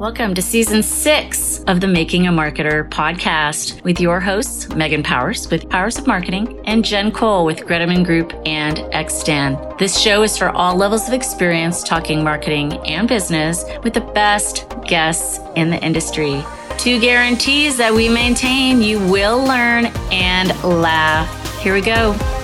[0.00, 5.50] Welcome to season six of the Making a Marketer podcast with your hosts, Megan Powers
[5.50, 9.78] with Powers of Marketing and Jen Cole with Greteman Group and Xstan.
[9.78, 14.64] This show is for all levels of experience talking marketing and business with the best
[14.86, 16.42] guests in the industry.
[16.78, 21.60] Two guarantees that we maintain you will learn and laugh.
[21.60, 22.39] Here we go.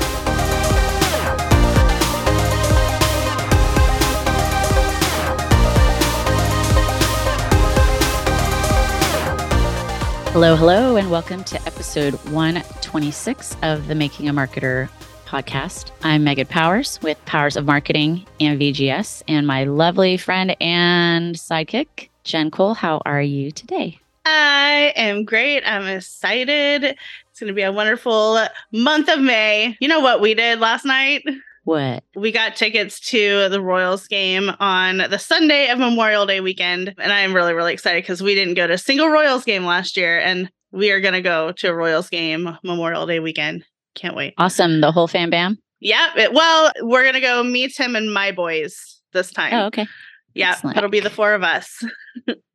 [10.36, 14.86] Hello, hello, and welcome to episode 126 of the Making a Marketer
[15.24, 15.92] podcast.
[16.02, 22.10] I'm Megan Powers with Powers of Marketing and VGS, and my lovely friend and sidekick,
[22.24, 22.74] Jen Cole.
[22.74, 23.98] How are you today?
[24.27, 25.62] I am great.
[25.64, 26.84] I'm excited.
[26.84, 28.38] It's going to be a wonderful
[28.72, 29.74] month of May.
[29.80, 31.24] You know what we did last night?
[31.66, 32.05] What?
[32.15, 36.95] We got tickets to the Royals game on the Sunday of Memorial Day weekend.
[36.97, 39.64] And I am really, really excited because we didn't go to a single Royals game
[39.64, 40.17] last year.
[40.20, 43.64] And we are going to go to a Royals game Memorial Day weekend.
[43.97, 44.34] Can't wait.
[44.39, 44.81] Awesome.
[44.81, 45.58] The whole fan bam?
[45.81, 46.12] Yeah.
[46.17, 49.53] It, well, we're going to go meet him and my boys this time.
[49.53, 49.89] Oh, okay.
[50.37, 50.51] Yeah.
[50.51, 50.77] Excellent.
[50.77, 51.83] It'll be the four of us.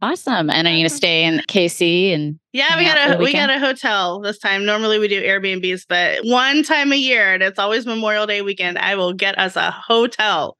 [0.04, 0.50] Awesome.
[0.52, 3.60] And are you to stay in KC and Yeah, we got a we got a
[3.60, 4.66] hotel this time.
[4.66, 8.78] Normally we do Airbnbs, but one time a year, and it's always Memorial Day weekend.
[8.78, 10.58] I will get us a hotel,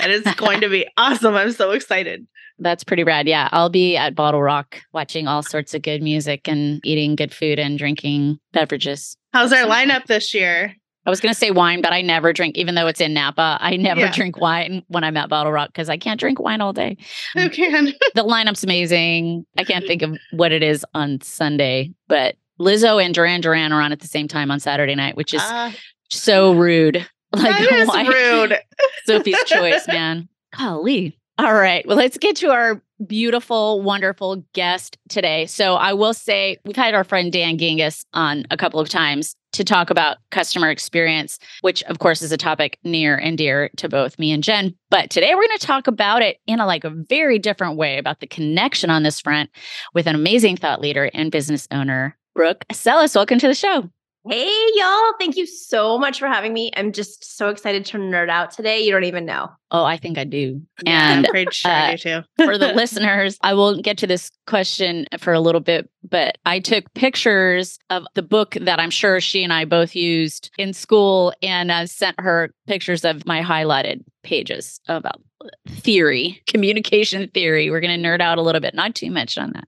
[0.00, 1.34] and it's going to be awesome.
[1.34, 2.26] I'm so excited.
[2.58, 3.26] That's pretty rad.
[3.26, 7.34] Yeah, I'll be at Bottle Rock watching all sorts of good music and eating good
[7.34, 9.16] food and drinking beverages.
[9.32, 10.76] How's our lineup this year?
[11.06, 13.58] I was going to say wine, but I never drink, even though it's in Napa.
[13.60, 14.12] I never Yeah.
[14.12, 16.96] drink wine when I'm at Bottle Rock because I can't drink wine all day.
[17.34, 17.92] Who can?
[18.14, 19.44] The lineup's amazing.
[19.58, 23.80] I can't think of what it is on Sunday, but Lizzo and Duran Duran are
[23.82, 25.72] on at the same time on Saturday night, which is Uh,
[26.10, 27.06] so rude.
[27.34, 28.56] Like, that is why- rude.
[29.06, 30.28] Sophie's choice, man.
[30.56, 31.18] Golly.
[31.36, 31.84] All right.
[31.84, 35.46] Well, let's get to our beautiful, wonderful guest today.
[35.46, 39.34] So I will say we've had our friend Dan Gingiss on a couple of times
[39.54, 43.88] to talk about customer experience, which of course is a topic near and dear to
[43.88, 44.74] both me and Jen.
[44.90, 47.98] But today we're going to talk about it in a like a very different way
[47.98, 49.50] about the connection on this front
[49.94, 53.14] with an amazing thought leader and business owner, Brooke Sellas.
[53.14, 53.88] Welcome to the show.
[54.26, 55.12] Hey, y'all.
[55.18, 56.70] Thank you so much for having me.
[56.76, 58.80] I'm just so excited to nerd out today.
[58.80, 59.50] You don't even know.
[59.74, 60.62] Oh, I think I do.
[60.84, 62.44] Yeah, And I'm pretty sure I uh, do too.
[62.44, 66.60] for the listeners, I will get to this question for a little bit, but I
[66.60, 71.34] took pictures of the book that I'm sure she and I both used in school
[71.42, 75.20] and I sent her pictures of my highlighted pages about
[75.68, 77.68] theory, communication theory.
[77.68, 79.64] We're going to nerd out a little bit, not too much on that.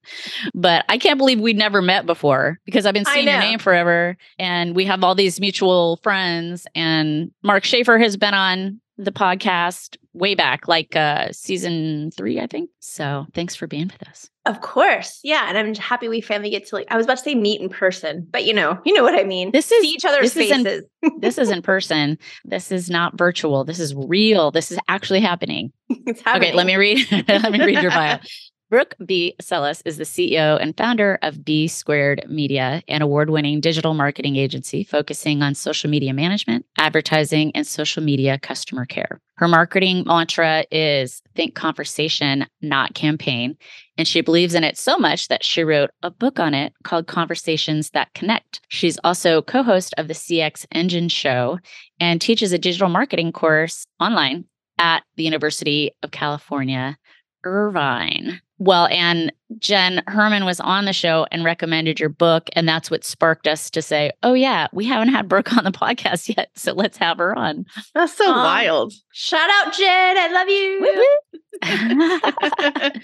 [0.54, 4.16] But I can't believe we'd never met before because I've been seeing your name forever
[4.38, 9.96] and we have all these mutual friends and Mark Schaefer has been on the podcast
[10.14, 12.70] way back, like uh season three, I think.
[12.80, 14.30] So thanks for being with us.
[14.46, 15.20] Of course.
[15.24, 15.46] Yeah.
[15.48, 17.68] And I'm happy we finally get to like, I was about to say meet in
[17.68, 19.50] person, but you know, you know what I mean.
[19.50, 20.84] This is See each other's this is in- faces.
[21.18, 22.16] this is in person.
[22.44, 23.64] This is not virtual.
[23.64, 24.50] This is real.
[24.52, 25.72] This is actually happening.
[25.88, 26.50] it's happening.
[26.50, 28.18] Okay, let me read let me read your bio.
[28.68, 29.36] Brooke B.
[29.40, 34.34] Sellas is the CEO and founder of B Squared Media, an award winning digital marketing
[34.34, 39.20] agency focusing on social media management, advertising, and social media customer care.
[39.36, 43.56] Her marketing mantra is think conversation, not campaign.
[43.98, 47.06] And she believes in it so much that she wrote a book on it called
[47.06, 48.60] Conversations That Connect.
[48.66, 51.60] She's also co host of the CX Engine Show
[52.00, 56.98] and teaches a digital marketing course online at the University of California,
[57.44, 58.40] Irvine.
[58.58, 62.48] Well, and Jen Herman was on the show and recommended your book.
[62.54, 65.70] And that's what sparked us to say, oh, yeah, we haven't had Brooke on the
[65.72, 66.50] podcast yet.
[66.54, 67.66] So let's have her on.
[67.94, 68.92] That's so Um, wild.
[69.12, 70.16] Shout out, Jen.
[70.18, 71.20] I love you.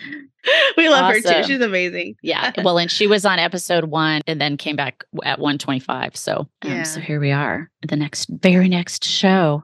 [0.77, 1.45] we love her too.
[1.47, 2.17] She's amazing.
[2.23, 2.53] yeah.
[2.63, 6.17] Well, and she was on episode one and then came back at 125.
[6.17, 9.63] So, um, so here we are, the next, very next show.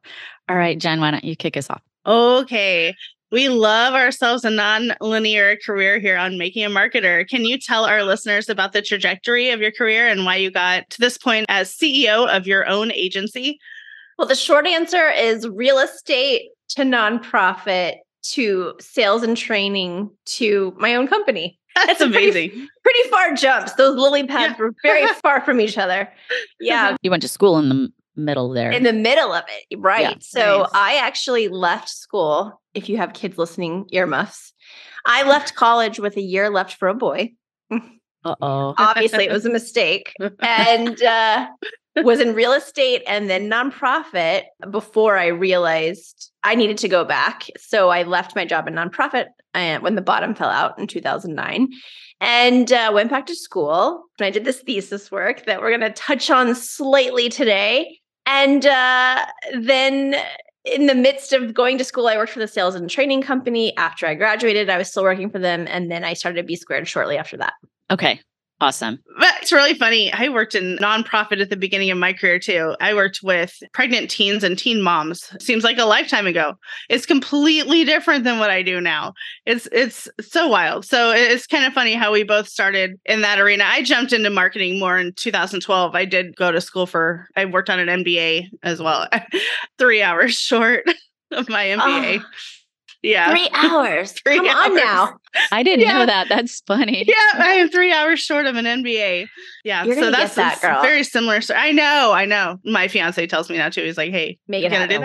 [0.49, 1.83] All right, Jen, why don't you kick us off?
[2.07, 2.95] Okay.
[3.31, 7.29] We love ourselves a non-linear career here on Making a Marketer.
[7.29, 10.89] Can you tell our listeners about the trajectory of your career and why you got
[10.91, 13.59] to this point as CEO of your own agency?
[14.19, 17.97] Well, the short answer is real estate to nonprofit
[18.31, 21.59] to sales and training to my own company.
[21.77, 22.69] That's It's a pretty- amazing.
[22.83, 23.75] Pretty far jumps.
[23.75, 24.65] Those lily pads Yeah.
[24.65, 26.11] were very far from each other.
[26.61, 26.97] Yeah.
[27.03, 28.73] You went to school in the middle there.
[28.73, 30.15] in the middle of it right Yeah.
[30.19, 30.71] so Nice.
[30.75, 34.53] i actually left school if you have kids listening earmuffs
[35.05, 37.31] i left college with a year left for a boy
[37.71, 38.75] uh oh.
[38.79, 41.47] obviously it was a mistake and uh
[42.05, 47.47] was in real estate and then nonprofit before I realized I needed to go back.
[47.59, 51.69] So I left my job in nonprofit uh, when the bottom fell out in 2009
[52.21, 54.05] and uh, went back to school.
[54.19, 58.01] And I did this thesis work that we're going to touch on slightly today.
[58.27, 59.25] And uh,
[59.59, 60.17] then
[60.73, 63.77] in the midst of going to school, I worked for the sales and training company.
[63.77, 65.67] After I graduated, I was still working for them.
[65.69, 67.55] And then I started B Squared shortly after that.
[67.91, 68.21] Okay.
[68.61, 68.99] Awesome.
[69.21, 70.13] But it's really funny.
[70.13, 72.75] I worked in nonprofit at the beginning of my career too.
[72.81, 75.31] I worked with pregnant teens and teen moms.
[75.41, 76.55] Seems like a lifetime ago.
[76.89, 79.13] It's completely different than what I do now.
[79.47, 80.85] It's it's so wild.
[80.85, 83.65] So it's kind of funny how we both started in that arena.
[83.65, 85.95] I jumped into marketing more in 2012.
[85.95, 89.07] I did go to school for I worked on an MBA as well.
[89.79, 90.85] 3 hours short
[91.31, 92.23] of my MBA.
[92.25, 92.58] Oh.
[93.03, 93.31] Yeah.
[93.31, 94.13] Three hours.
[94.13, 94.71] three Come hours.
[94.71, 95.17] on now.
[95.53, 95.99] I didn't yeah.
[95.99, 96.29] know that.
[96.29, 97.07] That's funny.
[97.19, 99.29] Yeah, I am three hours short of an MBA.
[99.65, 99.85] Yeah.
[99.85, 100.83] You're so that's that, girl.
[100.83, 101.41] very similar.
[101.41, 102.59] So I know, I know.
[102.65, 103.83] My fiance tells me now too.
[103.83, 105.01] He's like, hey, make it happen.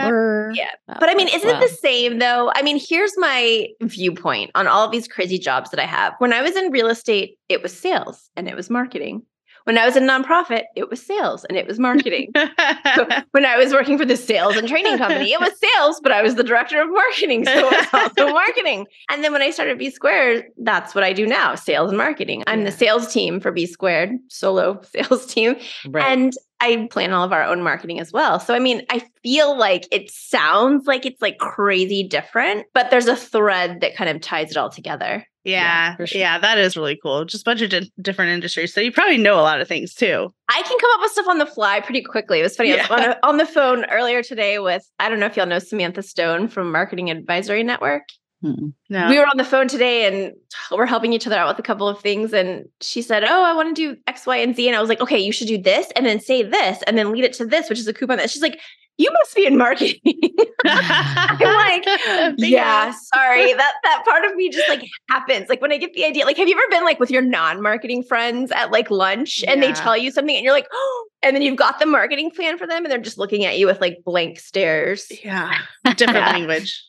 [0.55, 0.69] Yeah.
[0.87, 1.59] But I mean, isn't wow.
[1.59, 2.51] it the same though?
[2.55, 6.13] I mean, here's my viewpoint on all of these crazy jobs that I have.
[6.17, 9.23] When I was in real estate, it was sales and it was marketing.
[9.65, 12.31] When I was a nonprofit, it was sales and it was marketing.
[13.31, 16.21] when I was working for the sales and training company, it was sales, but I
[16.21, 17.45] was the director of marketing.
[17.45, 18.87] So it was also marketing.
[19.09, 22.43] And then when I started B Squared, that's what I do now sales and marketing.
[22.47, 22.65] I'm yeah.
[22.65, 25.55] the sales team for B Squared, solo sales team.
[25.87, 26.05] Right.
[26.05, 28.39] And I plan all of our own marketing as well.
[28.39, 33.07] So, I mean, I feel like it sounds like it's like crazy different, but there's
[33.07, 35.25] a thread that kind of ties it all together.
[35.43, 36.21] Yeah, yeah, sure.
[36.21, 37.25] yeah, that is really cool.
[37.25, 38.73] Just a bunch of di- different industries.
[38.73, 40.33] So you probably know a lot of things too.
[40.49, 42.39] I can come up with stuff on the fly pretty quickly.
[42.39, 42.69] It was funny.
[42.69, 42.87] Yeah.
[42.89, 45.45] I was on, a, on the phone earlier today with, I don't know if y'all
[45.45, 48.03] know Samantha Stone from Marketing Advisory Network.
[48.41, 48.69] Hmm.
[48.89, 49.09] No.
[49.09, 50.33] We were on the phone today and
[50.69, 52.33] we're helping each other out with a couple of things.
[52.33, 54.67] And she said, Oh, I want to do X, Y, and Z.
[54.67, 57.11] And I was like, Okay, you should do this and then say this and then
[57.11, 58.17] lead it to this, which is a coupon.
[58.17, 58.59] That she's like,
[58.97, 59.99] You must be in marketing.
[60.65, 61.85] I'm like,
[62.37, 63.53] Yeah, sorry.
[63.63, 65.49] That that part of me just like happens.
[65.49, 68.03] Like when I get the idea, like, have you ever been like with your non-marketing
[68.03, 69.51] friends at like lunch yeah.
[69.51, 72.31] and they tell you something and you're like, Oh, and then you've got the marketing
[72.31, 75.11] plan for them and they're just looking at you with like blank stares.
[75.23, 75.53] Yeah.
[75.95, 76.31] Different yeah.
[76.31, 76.83] language.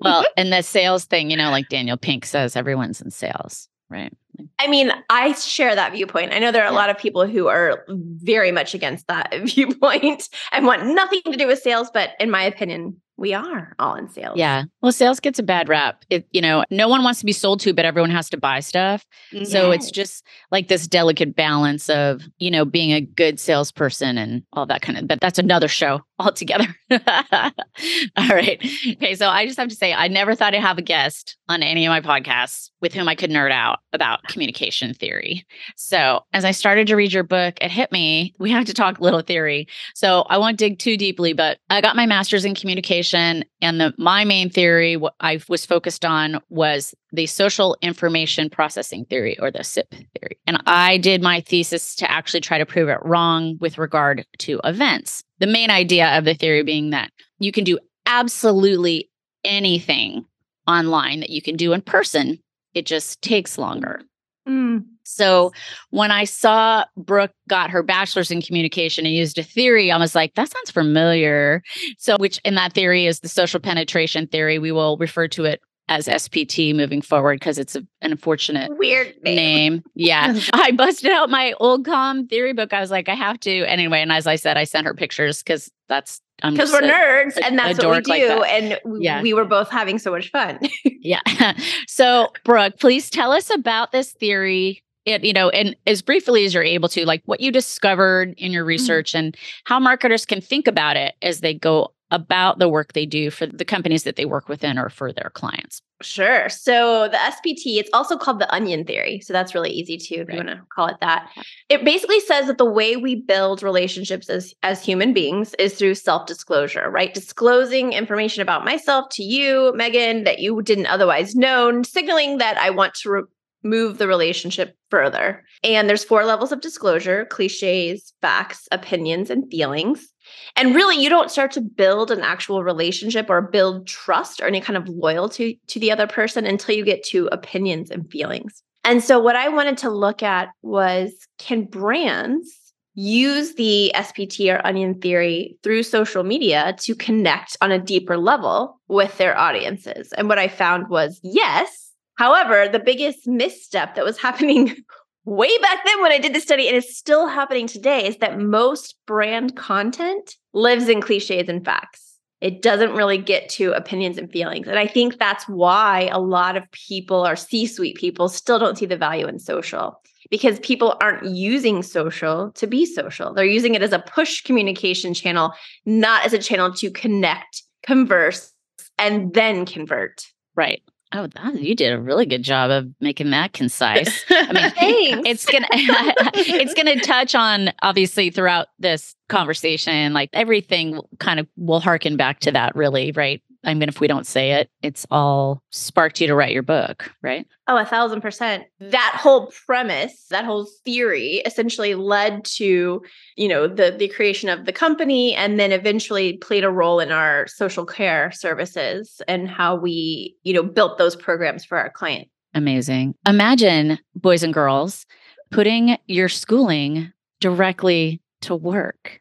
[0.00, 4.12] well, and the sales thing, you know, like Daniel Pink says, everyone's in sales, right?
[4.58, 6.32] I mean, I share that viewpoint.
[6.32, 6.76] I know there are yeah.
[6.76, 11.36] a lot of people who are very much against that viewpoint and want nothing to
[11.36, 14.38] do with sales, but in my opinion, we are all in sales.
[14.38, 14.64] Yeah.
[14.80, 16.06] Well, sales gets a bad rap.
[16.08, 18.60] It, you know, no one wants to be sold to, but everyone has to buy
[18.60, 19.04] stuff.
[19.30, 19.52] Yes.
[19.52, 24.42] So it's just like this delicate balance of, you know, being a good salesperson and
[24.54, 26.66] all that kind of, but that's another show altogether.
[26.90, 28.62] all right.
[28.92, 29.14] Okay.
[29.14, 31.86] So I just have to say, I never thought I'd have a guest on any
[31.86, 35.44] of my podcasts with whom I could nerd out about communication theory.
[35.76, 39.00] So as I started to read your book, it hit me, we have to talk
[39.00, 39.66] little theory.
[39.94, 43.94] So I won't dig too deeply, but I got my master's in communication and the
[43.98, 49.50] my main theory what I was focused on was the social information processing theory or
[49.50, 50.38] the SIP theory.
[50.46, 54.60] And I did my thesis to actually try to prove it wrong with regard to
[54.64, 55.22] events.
[55.38, 59.10] The main idea of the theory being that you can do absolutely
[59.44, 60.24] anything
[60.66, 62.38] online that you can do in person.
[62.74, 64.02] It just takes longer.
[64.48, 64.84] Mm.
[65.04, 65.52] So
[65.90, 70.14] when I saw Brooke got her bachelor's in communication and used a theory, I was
[70.14, 71.62] like, that sounds familiar.
[71.98, 74.58] So, which in that theory is the social penetration theory.
[74.58, 75.60] We will refer to it
[75.90, 79.34] as SPT moving forward because it's a, an unfortunate weird name.
[79.74, 79.82] name.
[79.96, 80.38] Yeah.
[80.52, 82.72] I busted out my old comm theory book.
[82.72, 83.64] I was like, I have to.
[83.64, 87.38] Anyway, and as I said, I sent her pictures because that's because we're a, nerds
[87.42, 88.38] and that's what we do.
[88.38, 89.20] Like and yeah.
[89.20, 90.60] we were both having so much fun.
[90.84, 91.20] yeah.
[91.86, 96.54] So, Brooke, please tell us about this theory it, you know, and as briefly as
[96.54, 98.68] you're able to, like what you discovered in your mm-hmm.
[98.68, 99.26] research mm-hmm.
[99.26, 103.30] and how marketers can think about it as they go about the work they do
[103.30, 105.82] for the companies that they work within or for their clients.
[106.02, 106.48] Sure.
[106.48, 109.20] So the SPT, it's also called the onion theory.
[109.20, 110.38] So that's really easy too, if right.
[110.38, 111.30] you want to call it that.
[111.68, 115.94] It basically says that the way we build relationships as, as human beings is through
[115.96, 117.12] self-disclosure, right?
[117.12, 122.70] Disclosing information about myself to you, Megan, that you didn't otherwise know, signaling that I
[122.70, 123.22] want to re-
[123.62, 125.44] move the relationship further.
[125.62, 130.12] And there's four levels of disclosure cliches, facts, opinions, and feelings.
[130.56, 134.60] And really, you don't start to build an actual relationship or build trust or any
[134.60, 138.62] kind of loyalty to the other person until you get to opinions and feelings.
[138.84, 142.48] And so, what I wanted to look at was can brands
[142.94, 148.80] use the SPT or onion theory through social media to connect on a deeper level
[148.88, 150.12] with their audiences?
[150.16, 151.79] And what I found was yes,
[152.20, 154.76] However, the biggest misstep that was happening
[155.24, 158.38] way back then when I did the study, and it's still happening today, is that
[158.38, 162.18] most brand content lives in cliches and facts.
[162.42, 164.68] It doesn't really get to opinions and feelings.
[164.68, 168.76] And I think that's why a lot of people or C suite people still don't
[168.76, 169.98] see the value in social
[170.30, 173.32] because people aren't using social to be social.
[173.32, 175.54] They're using it as a push communication channel,
[175.86, 178.52] not as a channel to connect, converse,
[178.98, 180.26] and then convert.
[180.54, 180.82] Right.
[181.12, 184.24] Oh, that, you did a really good job of making that concise.
[184.30, 184.70] I mean,
[185.24, 185.28] Thanks.
[185.28, 191.80] it's gonna it's gonna touch on obviously throughout this conversation, like everything kind of will
[191.80, 193.42] harken back to that, really, right?
[193.64, 197.12] I mean, if we don't say it, it's all sparked you to write your book,
[197.22, 197.46] right?
[197.68, 198.64] Oh, a thousand percent.
[198.80, 203.02] That whole premise, that whole theory essentially led to,
[203.36, 207.12] you know, the the creation of the company and then eventually played a role in
[207.12, 212.28] our social care services and how we, you know, built those programs for our client.
[212.54, 213.14] Amazing.
[213.26, 215.06] Imagine, boys and girls,
[215.50, 219.19] putting your schooling directly to work.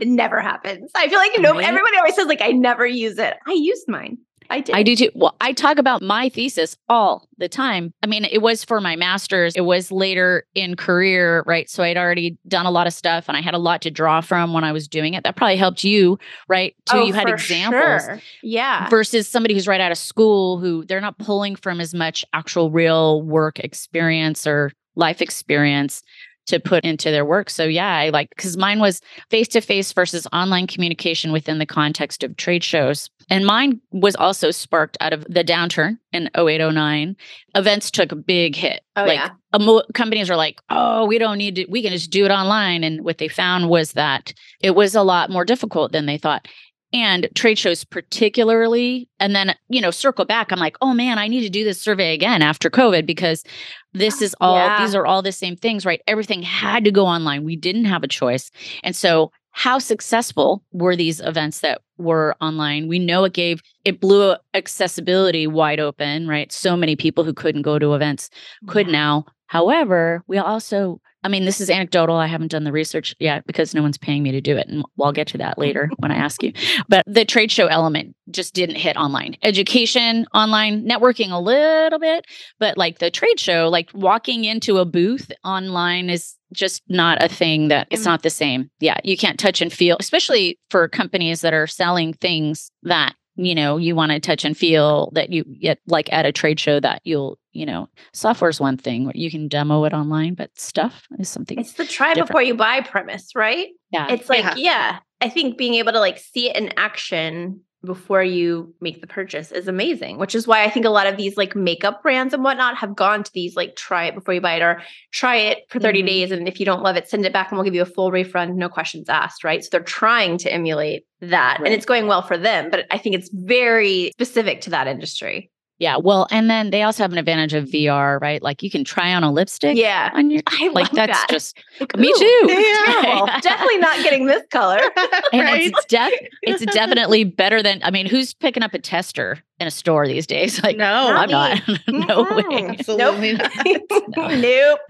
[0.00, 0.90] It never happens.
[0.94, 1.64] I feel like you know Right?
[1.64, 3.34] everybody always says like I never use it.
[3.46, 4.18] I used mine.
[4.52, 4.74] I did.
[4.74, 5.10] I do too.
[5.14, 7.94] Well, I talk about my thesis all the time.
[8.02, 11.70] I mean, it was for my master's, it was later in career, right?
[11.70, 14.20] So I'd already done a lot of stuff and I had a lot to draw
[14.20, 15.22] from when I was doing it.
[15.22, 16.74] That probably helped you, right?
[16.90, 16.96] Too.
[16.96, 18.02] Oh, you had for examples.
[18.06, 18.20] sure.
[18.42, 18.88] Yeah.
[18.88, 22.72] versus somebody who's right out of school who they're not pulling from as much actual
[22.72, 26.02] real work experience or life experience
[26.50, 27.50] to put into their work.
[27.50, 31.66] So yeah, I like cuz mine was face to face versus online communication within the
[31.66, 33.10] context of trade shows.
[33.28, 37.16] And mine was also sparked out of the downturn in 0809.
[37.54, 38.82] Events took a big hit.
[38.96, 39.30] Oh, like yeah.
[39.52, 42.30] a mo- companies are like, "Oh, we don't need to we can just do it
[42.30, 46.18] online." And what they found was that it was a lot more difficult than they
[46.18, 46.46] thought
[46.92, 51.28] and trade shows particularly and then you know circle back i'm like oh man i
[51.28, 53.44] need to do this survey again after covid because
[53.92, 54.84] this is all Yeah.
[54.84, 56.00] these are all the same things right?
[56.06, 57.42] Everything had to go online.
[57.42, 58.52] We didn't have a choice.
[58.84, 62.86] And so how successful were these events that were online?
[62.86, 66.52] We know it gave it blew accessibility wide open right?
[66.52, 68.30] So many people who couldn't go to events
[68.68, 68.92] could Yeah.
[68.92, 69.24] now.
[69.46, 72.16] However we also I mean, this is anecdotal.
[72.16, 74.68] I haven't done the research yet because no one's paying me to do it.
[74.68, 76.52] And I'll get to that later when I ask you.
[76.88, 79.36] But the trade show element just didn't hit online.
[79.42, 82.24] Education, online, networking a little bit.
[82.58, 87.28] But like the trade show, like walking into a booth online is just not a
[87.28, 88.06] thing that it's Mm.
[88.06, 88.70] not the same.
[88.80, 88.98] Yeah.
[89.04, 93.76] You can't touch and feel, especially for companies that are selling things that you know
[93.76, 97.00] you want to touch and feel that you get like at a trade show that
[97.04, 101.28] you'll you know software's one thing where you can demo it online but stuff is
[101.28, 102.28] something It's the try different.
[102.28, 103.68] before you buy premise, right?
[103.90, 104.54] yeah It's like, Yeah.
[104.56, 104.98] yeah.
[105.20, 109.52] I think being able to like see it in action before you make the purchase
[109.52, 112.44] is amazing, which is why I think a lot of these like makeup brands and
[112.44, 114.82] whatnot have gone to these like try it before you buy it or
[115.12, 116.06] try it for 30 Mhm.
[116.06, 116.30] days.
[116.30, 118.10] And if you don't love it, send it back and we'll give you a full
[118.10, 119.62] refund, no questions asked, right?
[119.64, 121.66] So they're trying to emulate that Right.
[121.66, 122.70] and it's going well for them.
[122.70, 125.49] But I think it's very specific to that industry.
[125.80, 128.84] Yeah well and then they also have an advantage of vr right like you can
[128.84, 130.10] try on a lipstick Yeah.
[130.14, 131.28] on your I like love that's that.
[131.30, 133.26] just Like, me ooh, too Terrible.
[133.42, 134.78] Definitely not getting this color.
[135.32, 135.66] and right?
[135.74, 139.70] it's def- it's definitely better than i mean who's picking up a tester in a
[139.70, 140.84] store these days like no,
[141.16, 142.50] i'm Not not no Mm-mm.
[142.52, 144.06] way absolutely Nope.
[144.16, 144.34] not.
[144.38, 144.80] nope.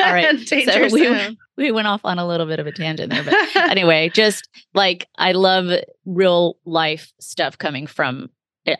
[0.00, 3.22] all right so we, we went off on a little bit of a tangent there
[3.24, 3.34] but
[3.70, 5.66] anyway, just like I love
[6.04, 8.28] real life stuff coming from a-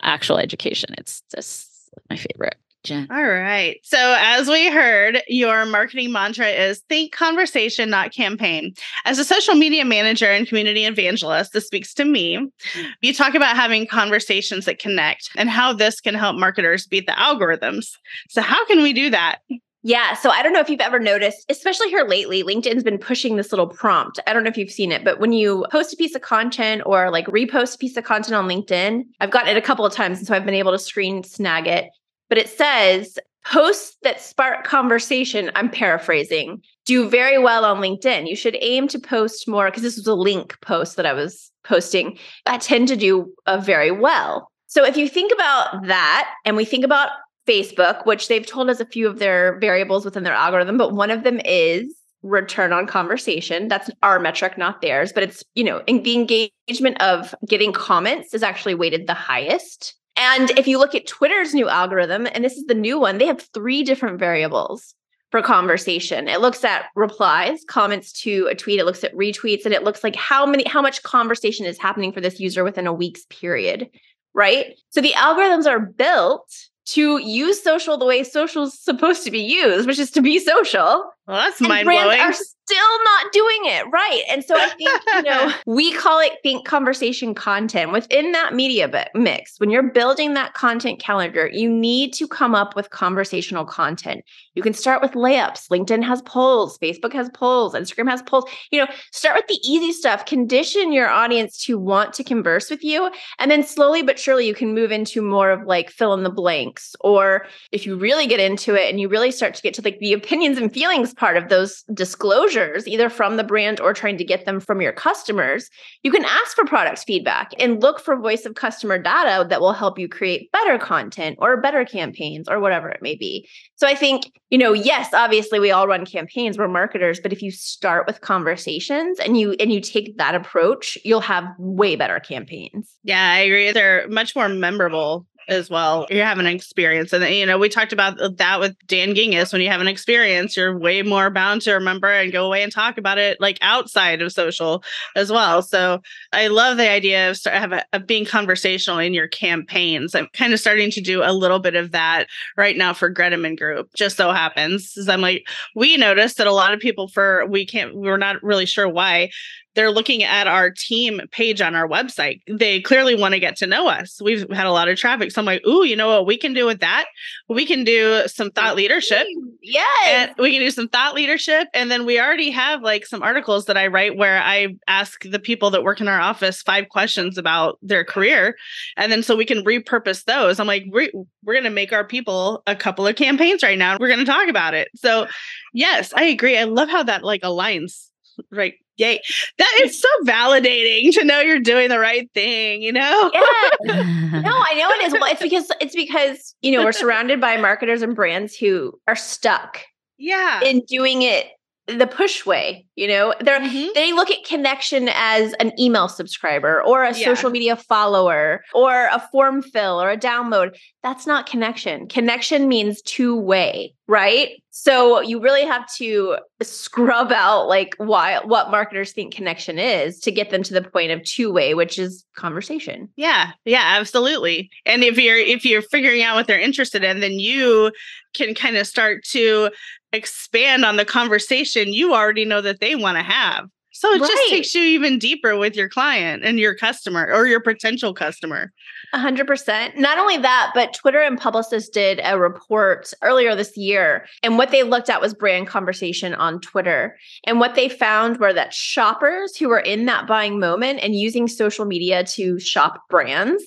[0.02, 0.94] actual education.
[0.98, 1.68] It's just
[2.10, 2.56] my favorite.
[2.84, 3.06] Jen.
[3.10, 3.80] All right.
[3.82, 8.74] So, as we heard, your marketing mantra is think conversation, not campaign.
[9.06, 12.52] As a social media manager and community evangelist, this speaks to me.
[13.00, 17.12] You talk about having conversations that connect and how this can help marketers beat the
[17.12, 17.92] algorithms.
[18.28, 19.38] So, how can we do that?
[19.86, 20.14] Yeah.
[20.14, 23.52] So I don't know if you've ever noticed, especially here lately, LinkedIn's been pushing this
[23.52, 24.18] little prompt.
[24.26, 26.80] I don't know if you've seen it, but when you post a piece of content
[26.86, 29.92] or like repost a piece of content on LinkedIn, I've gotten it a couple of
[29.92, 30.16] times.
[30.16, 31.90] And so I've been able to screen snag it.
[32.30, 38.26] But it says posts that spark conversation, I'm paraphrasing, do very well on LinkedIn.
[38.26, 41.50] You should aim to post more because this was a link post that I was
[41.62, 42.18] posting.
[42.46, 44.50] I tend to do uh, very well.
[44.66, 47.10] So if you think about that and we think about
[47.46, 51.10] Facebook, which they've told us a few of their variables within their algorithm, but one
[51.10, 53.68] of them is return on conversation.
[53.68, 55.12] That's our metric, not theirs.
[55.12, 59.94] But it's, you know, the engagement of getting comments is actually weighted the highest.
[60.16, 63.26] And if you look at Twitter's new algorithm, and this is the new one, they
[63.26, 64.94] have three different variables
[65.30, 66.28] for conversation.
[66.28, 70.04] It looks at replies, comments to a tweet, it looks at retweets, and it looks
[70.04, 73.90] like how many how much conversation is happening for this user within a week's period,
[74.32, 74.76] right?
[74.90, 76.48] So the algorithms are built
[76.86, 80.38] to use social the way social is supposed to be used, which is to be
[80.38, 81.13] social.
[81.26, 82.20] Well, that's mind blowing.
[82.20, 86.32] Are still not doing it right, and so I think you know we call it
[86.42, 89.58] think conversation content within that media mix.
[89.58, 94.22] When you're building that content calendar, you need to come up with conversational content.
[94.54, 95.68] You can start with layups.
[95.68, 98.44] LinkedIn has polls, Facebook has polls, Instagram has polls.
[98.70, 100.26] You know, start with the easy stuff.
[100.26, 104.54] Condition your audience to want to converse with you, and then slowly but surely you
[104.54, 106.94] can move into more of like fill in the blanks.
[107.00, 110.00] Or if you really get into it and you really start to get to like
[110.00, 114.24] the opinions and feelings part of those disclosures, either from the brand or trying to
[114.24, 115.68] get them from your customers,
[116.02, 119.72] you can ask for product feedback and look for voice of customer data that will
[119.72, 123.48] help you create better content or better campaigns or whatever it may be.
[123.76, 127.42] So I think, you know, yes, obviously we all run campaigns, we're marketers, but if
[127.42, 132.20] you start with conversations and you and you take that approach, you'll have way better
[132.20, 132.90] campaigns.
[133.02, 133.72] Yeah, I agree.
[133.72, 136.06] They're much more memorable as well.
[136.10, 137.12] You're having an experience.
[137.12, 139.52] And, you know, we talked about that with Dan Gingiss.
[139.52, 142.72] When you have an experience, you're way more bound to remember and go away and
[142.72, 144.82] talk about it like outside of social
[145.16, 145.62] as well.
[145.62, 146.00] So
[146.32, 150.14] I love the idea of, start, a, of being conversational in your campaigns.
[150.14, 153.58] I'm kind of starting to do a little bit of that right now for Greteman
[153.58, 153.90] Group.
[153.94, 157.66] Just so happens, is I'm like, we noticed that a lot of people for, we
[157.66, 159.30] can't, we're not really sure why
[159.74, 162.40] they're looking at our team page on our website.
[162.48, 164.20] They clearly want to get to know us.
[164.22, 165.32] We've had a lot of traffic.
[165.32, 167.06] So I'm like, ooh, you know what we can do with that?
[167.48, 169.26] We can do some thought leadership.
[169.62, 169.86] Yes.
[170.08, 171.68] And we can do some thought leadership.
[171.74, 175.38] And then we already have like some articles that I write where I ask the
[175.38, 178.56] people that work in our office five questions about their career.
[178.96, 180.60] And then so we can repurpose those.
[180.60, 181.10] I'm like, we're,
[181.42, 183.96] we're going to make our people a couple of campaigns right now.
[183.98, 184.88] We're going to talk about it.
[184.94, 185.26] So
[185.72, 186.58] yes, I agree.
[186.58, 188.08] I love how that like aligns
[188.50, 189.20] right yay
[189.58, 193.30] that is so validating to know you're doing the right thing you know?
[193.32, 193.40] Yeah.
[194.34, 195.12] No i know it is.
[195.12, 199.16] Well it's because it's because you know we're surrounded by marketers and brands who are
[199.16, 199.80] stuck
[200.18, 200.62] yeah.
[200.62, 201.46] in doing it
[201.86, 203.34] the push way you know?
[203.40, 203.88] They mm-hmm.
[203.94, 207.24] they look at connection as an email subscriber or a yeah.
[207.24, 210.76] social media follower or a form fill or a download.
[211.02, 212.08] That's not connection.
[212.08, 218.70] Connection means two way right so you really have to scrub out like why what
[218.70, 222.24] marketers think connection is to get them to the point of two way which is
[222.36, 227.20] conversation yeah yeah absolutely and if you're if you're figuring out what they're interested in
[227.20, 227.92] then you
[228.34, 229.70] can kind of start to
[230.14, 233.66] expand on the conversation you already know that they want to have.
[233.92, 234.28] So it right.
[234.28, 238.72] just takes you even deeper with your client and your customer or your potential customer.
[239.14, 239.96] 100%.
[239.96, 244.26] Not only that, but Twitter and Publicis did a report earlier this year.
[244.42, 247.16] And what they looked at was brand conversation on Twitter.
[247.46, 251.48] And what they found were that shoppers who were in that buying moment and using
[251.48, 253.62] social media to shop brands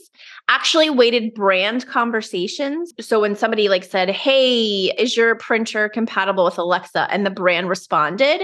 [0.50, 2.94] actually weighted brand conversations.
[3.02, 7.68] So when somebody like said, "Hey, is your printer compatible with Alexa?" and the brand
[7.68, 8.44] responded,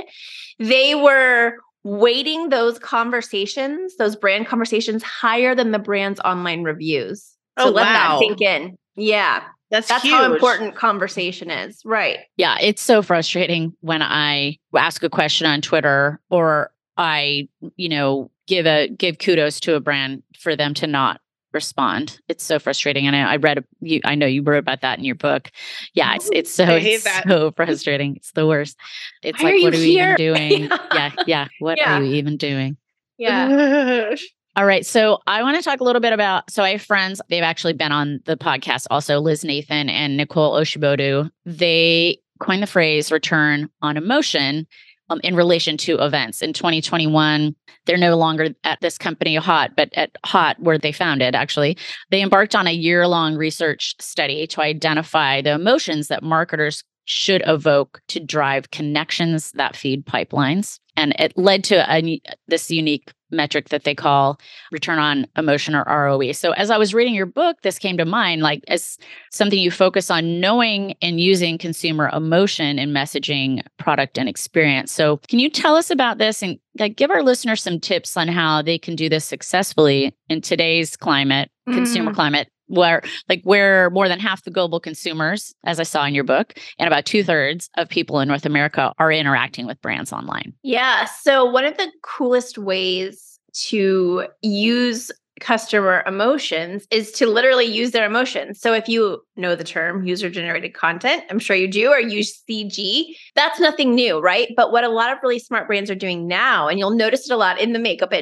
[0.59, 7.35] they were weighting those conversations, those brand conversations higher than the brand's online reviews.
[7.59, 7.93] So oh, let wow.
[7.93, 8.77] that sink in.
[8.95, 9.43] Yeah.
[9.69, 10.13] That's, That's huge.
[10.13, 11.81] how important conversation is.
[11.83, 12.19] Right.
[12.37, 12.57] Yeah.
[12.61, 18.65] It's so frustrating when I ask a question on Twitter or I, you know, give
[18.65, 21.21] a give kudos to a brand for them to not
[21.53, 22.19] respond.
[22.27, 23.07] It's so frustrating.
[23.07, 25.51] And I, I read, you, I know you wrote about that in your book.
[25.93, 28.15] Yeah, it's, it's so, it's so frustrating.
[28.15, 28.77] It's the worst.
[29.21, 30.69] It's Why like, what are we even doing?
[30.93, 31.47] yeah, yeah.
[31.59, 31.97] What yeah.
[31.97, 32.77] are you even doing?
[33.17, 34.15] Yeah.
[34.55, 34.85] All right.
[34.85, 36.51] So I want to talk a little bit about.
[36.51, 40.53] So I have friends, they've actually been on the podcast also, Liz Lathan and Nicole
[40.53, 41.31] Osibodu.
[41.45, 44.67] They coined the phrase return on emotion
[45.13, 46.41] um, in relation to events.
[46.41, 51.35] In 2021, they're no longer at this company, Haute, but at Haute, where they founded,
[51.35, 51.77] actually,
[52.09, 57.43] they embarked on a year long research study to identify the emotions that marketers should
[57.45, 60.79] evoke to drive connections that feed pipelines.
[60.95, 64.39] And it led to a, this unique metric that they call
[64.71, 66.31] return on emotion or ROE.
[66.31, 68.97] So as I was reading your book, this came to mind like as
[69.31, 74.91] something you focus on knowing and using consumer emotion in messaging, product, and experience.
[74.91, 78.27] So can you tell us about this and like give our listeners some tips on
[78.27, 81.73] how they can do this successfully in today's climate, mm.
[81.73, 82.49] consumer climate?
[82.73, 86.55] Where, like, where more than half the global consumers, as I saw in your book,
[86.79, 90.53] and about two thirds of people in North America are interacting with brands online.
[90.63, 91.05] Yeah.
[91.05, 98.05] So, one of the coolest ways to use customer emotions is to literally use their
[98.05, 98.59] emotions.
[98.59, 101.23] So if you know the term user generated content.
[101.29, 103.05] I'm sure you do, or UGC.
[103.35, 104.49] That's nothing new, right?
[104.55, 107.33] But what a lot of really smart brands are doing now, and you'll notice it
[107.33, 108.13] a lot in the makeup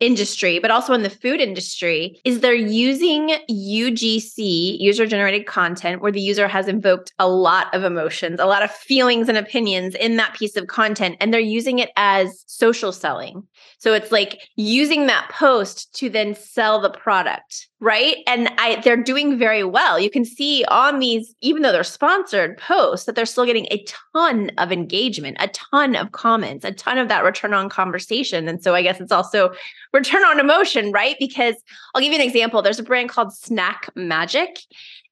[0.00, 6.12] industry, but also in the food industry, is they're using UGC, user generated content, where
[6.12, 10.16] the user has invoked a lot of emotions, a lot of feelings and opinions in
[10.16, 13.46] that piece of content, and they're using it as social selling.
[13.78, 18.16] So it's like using that post to then sell the product, right?
[18.26, 19.98] And I they're doing very well.
[20.00, 23.84] You can see on these even though they're sponsored posts that they're still getting a
[24.14, 28.48] ton of engagement, a ton of comments, a ton of that return on conversation.
[28.48, 29.52] And so I guess it's also
[29.92, 31.16] return on emotion, right?
[31.20, 31.54] Because
[31.94, 32.62] I'll give you an example.
[32.62, 34.60] There's a brand called Snack Magic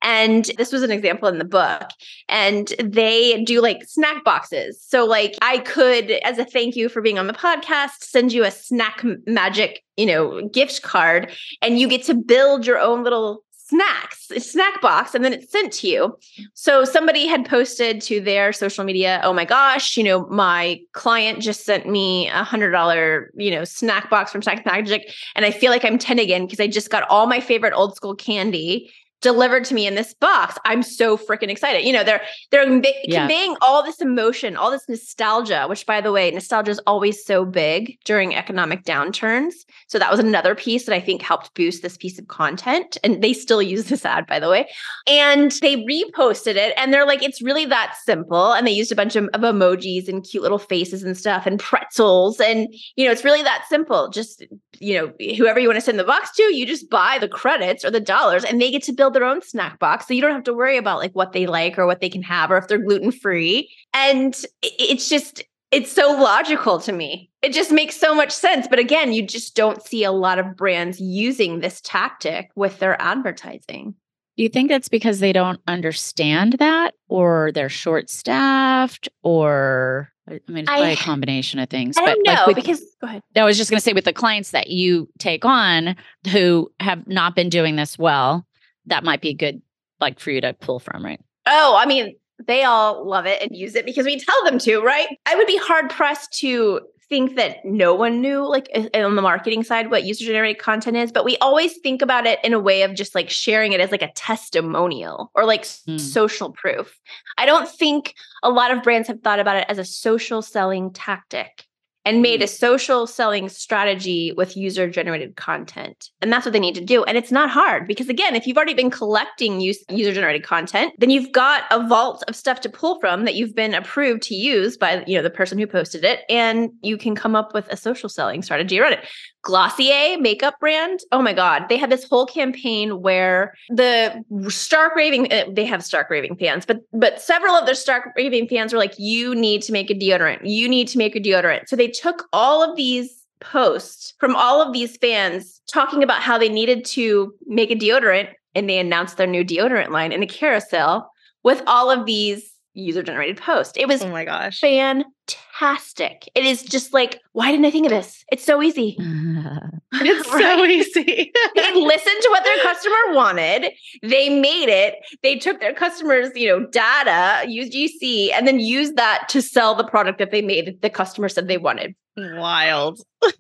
[0.03, 1.89] and this was an example in the book.
[2.29, 4.81] And they do like snack boxes.
[4.81, 8.45] So, like, I could, as a thank you for being on the podcast, send you
[8.45, 11.33] a snack magic, you know, gift card,
[11.63, 15.73] and you get to build your own little snacks snack box and then it's sent
[15.73, 16.17] to you
[16.55, 21.41] so somebody had posted to their social media oh my gosh you know my client
[21.41, 25.51] just sent me a hundred dollar you know snack box from snack magic and i
[25.51, 28.89] feel like i'm 10 again because i just got all my favorite old school candy
[29.21, 31.85] delivered to me in this box i'm so freaking excited.
[31.85, 32.69] You know they're they're
[33.05, 33.21] yeah.
[33.21, 37.45] conveying all this emotion all this nostalgia which by the way nostalgia is always so
[37.45, 39.55] big during economic downturns.
[39.89, 42.97] So that was another piece that i think helped boost this piece of content.
[43.03, 44.69] And they still use this ad by the way.
[45.07, 48.53] And they reposted it and they're like it's really that simple.
[48.53, 51.59] And they used a bunch of, of emojis and cute little faces and stuff and
[51.59, 52.41] pretzels.
[52.41, 54.09] And you know it's really that simple.
[54.11, 54.45] Just
[54.81, 57.85] you know whoever you want to send the box to you just buy the credits
[57.85, 60.09] or the dollars and they get to build build their own snack box.
[60.09, 62.23] So you don't have to worry about like what they like or what they can
[62.23, 63.71] have or if they're gluten free.
[63.95, 67.31] And it's just, it's so logical to me.
[67.43, 68.67] It just makes so much sense.
[68.67, 73.01] But again, you just don't see a lot of brands using this tactic with their
[73.01, 73.95] advertising.
[74.37, 80.41] Do you think that's because they don't understand that or they're short staffed or I
[80.49, 81.97] mean, it's probably I, a combination of things.
[81.97, 83.23] I but don't know like with, because go ahead.
[83.37, 85.95] I was just going to say with the clients that you take on
[86.33, 88.45] who have not been doing this well,
[88.87, 89.63] that might be good
[90.01, 91.21] like for you to pull from, right?
[91.47, 94.81] Oh, I mean, they all love it and use it because we tell them to,
[94.81, 95.09] right?
[95.27, 99.63] I would be hard pressed to think that no one knew like on the marketing
[99.63, 102.83] side what user generated content is but we always think about it in a way
[102.83, 106.01] of just like sharing it as like a testimonial or like mm.
[106.01, 106.99] social proof
[107.39, 110.93] i don't think a lot of brands have thought about it as a social selling
[110.93, 111.65] tactic
[112.07, 112.49] and made a mm.
[112.49, 116.11] social selling strategy with user generated content.
[116.23, 117.05] And that's what they need to do.
[117.05, 121.11] And it's not hard because again, if you've already been collecting user generated content, then
[121.11, 124.77] you've got a vault of stuff to pull from that you've been approved to use
[124.77, 127.77] by, you know, the person who posted it and you can come up with a
[127.77, 129.05] social selling strategy around it.
[129.47, 131.01] Glossier makeup brand.
[131.13, 131.67] Oh my God.
[131.69, 136.67] They had this whole campaign where the stark raving, eh, they have stark raving fans,
[136.67, 139.95] but, but several of their stark raving fans were like, you need to make a
[139.95, 140.41] deodorant.
[140.43, 141.69] You need to make a deodorant.
[141.69, 146.39] So they took all of these posts from all of these fans talking about how
[146.39, 150.27] they needed to make a deodorant and they announced their new deodorant line in a
[150.27, 151.09] carousel
[151.45, 153.77] with all of these user generated post.
[153.77, 156.29] It was oh my gosh, fantastic.
[156.35, 158.25] It is just like, why didn't I think of this?
[158.31, 158.97] It's so easy.
[159.93, 161.33] it's so easy.
[161.55, 163.73] they listened to what their customer wanted.
[164.03, 164.97] They made it.
[165.23, 169.75] They took their customers, you know, data, used UGC, and then used that to sell
[169.75, 170.81] the product that they made.
[170.83, 171.95] The customer said they wanted.
[172.17, 173.01] Wild.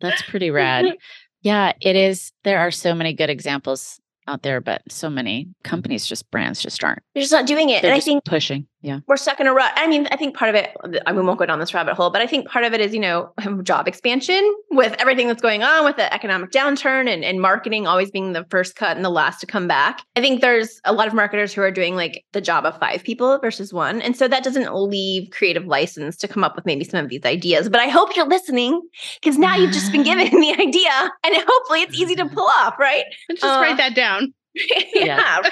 [0.00, 0.96] That's pretty rad.
[1.42, 2.32] Yeah, it is.
[2.44, 6.82] There are so many good examples out there, but so many companies, just brands, just
[6.84, 7.02] aren't.
[7.14, 7.82] They're just not doing it.
[7.82, 8.66] They're and I think pushing.
[8.82, 9.72] Yeah, we're stuck in a rut.
[9.76, 10.74] I mean, I think part of it.
[11.06, 12.80] I mean, we won't go down this rabbit hole, but I think part of it
[12.80, 17.22] is you know job expansion with everything that's going on with the economic downturn and,
[17.22, 20.02] and marketing always being the first cut and the last to come back.
[20.16, 23.04] I think there's a lot of marketers who are doing like the job of five
[23.04, 26.84] people versus one, and so that doesn't leave creative license to come up with maybe
[26.84, 27.68] some of these ideas.
[27.68, 28.80] But I hope you're listening
[29.20, 32.78] because now you've just been given the idea, and hopefully it's easy to pull off,
[32.78, 33.04] right?
[33.30, 34.32] Just uh, write that down.
[34.94, 35.42] yeah,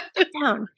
[0.41, 0.69] down.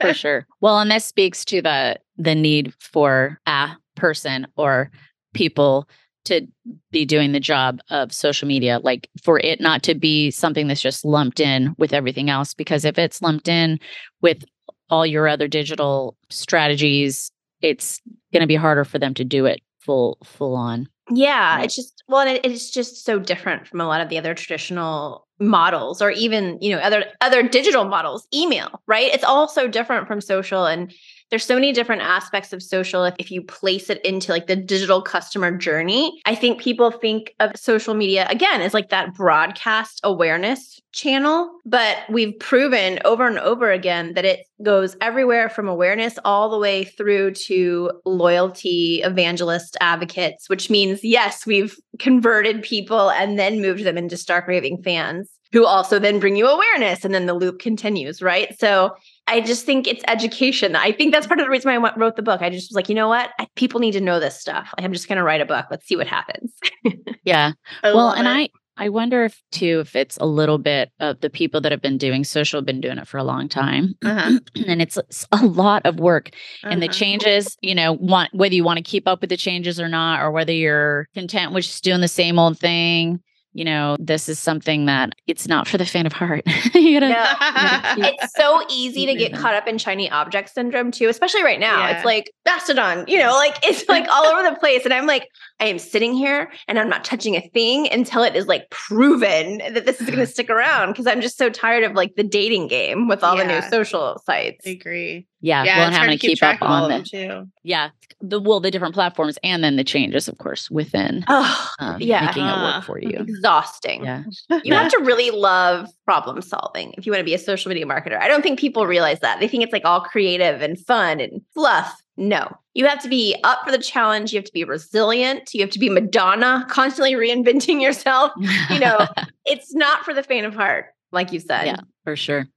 [0.00, 0.46] for sure.
[0.60, 4.90] Well, and this speaks to the the need for a person or
[5.34, 5.88] people
[6.24, 6.46] to
[6.90, 10.80] be doing the job of social media, like for it not to be something that's
[10.80, 12.54] just lumped in with everything else.
[12.54, 13.80] Because if it's lumped in
[14.20, 14.44] with
[14.88, 18.00] all your other digital strategies, it's
[18.32, 20.88] going to be harder for them to do it full full on.
[21.10, 21.64] Yeah, right?
[21.64, 24.34] it's just well, and it, it's just so different from a lot of the other
[24.34, 29.66] traditional models or even you know other other digital models email right it's all so
[29.66, 30.92] different from social and
[31.32, 34.54] there's so many different aspects of social if, if you place it into like the
[34.54, 36.20] digital customer journey.
[36.26, 41.96] I think people think of social media again as like that broadcast awareness channel, but
[42.10, 46.84] we've proven over and over again that it goes everywhere from awareness all the way
[46.84, 53.96] through to loyalty evangelist advocates, which means yes, we've converted people and then moved them
[53.96, 58.22] into stark raving fans who also then bring you awareness and then the loop continues,
[58.22, 58.58] right?
[58.58, 58.94] So
[59.26, 60.74] I just think it's education.
[60.76, 62.42] I think that's part of the reason why I wrote the book.
[62.42, 63.30] I just was like, you know what?
[63.54, 64.72] People need to know this stuff.
[64.78, 65.66] I'm just going to write a book.
[65.70, 66.52] Let's see what happens.
[67.24, 67.52] yeah.
[67.82, 68.30] I well, and it.
[68.30, 71.82] I I wonder if too if it's a little bit of the people that have
[71.82, 74.38] been doing social have been doing it for a long time, Uh-huh.
[74.66, 76.30] and it's, it's a lot of work.
[76.64, 76.94] And the Uh-huh.
[76.94, 80.20] changes, you know, want whether you want to keep up with the changes or not,
[80.20, 83.20] or whether you're content with just doing the same old thing.
[83.54, 86.42] You know, this is something that it's not for the faint of heart.
[86.74, 88.08] you gotta, No.
[88.08, 91.80] it's so easy to get caught up in shiny object syndrome too, especially right now.
[91.80, 91.96] Yeah.
[91.96, 94.84] It's like Mastodon, you know, like it's like all over the place.
[94.84, 95.28] And I'm like,
[95.62, 99.58] I am sitting here and I'm not touching a thing until it is like proven
[99.58, 102.24] that this is going to stick around because I'm just so tired of like the
[102.24, 104.66] dating game with all the new social sites.
[104.66, 105.26] I agree.
[105.40, 106.88] yeah, Yeah, well, and it's hard having to to keep keep up track of on
[106.90, 107.48] them too.
[107.62, 112.00] yeah the well the different platforms and then the changes, of course, within Oh, um,
[112.00, 112.26] yeah.
[112.26, 113.10] making it Uh, work for you.
[113.18, 114.04] exhausting.
[114.04, 114.24] Yeah.
[114.64, 117.86] You have to really love problem solving if you want to be a social media
[117.86, 118.18] marketer.
[118.20, 119.38] I don't think people realize that.
[119.40, 122.01] They think it's like all creative and fun and fluff.
[122.16, 124.32] No, you have to be up for the challenge.
[124.32, 125.54] You have to be resilient.
[125.54, 128.32] You have to be Madonna, constantly reinventing yourself.
[128.70, 129.06] You know,
[129.46, 131.66] it's not for the faint of heart, like you said.
[131.66, 131.80] Yeah.
[132.04, 132.48] for sure.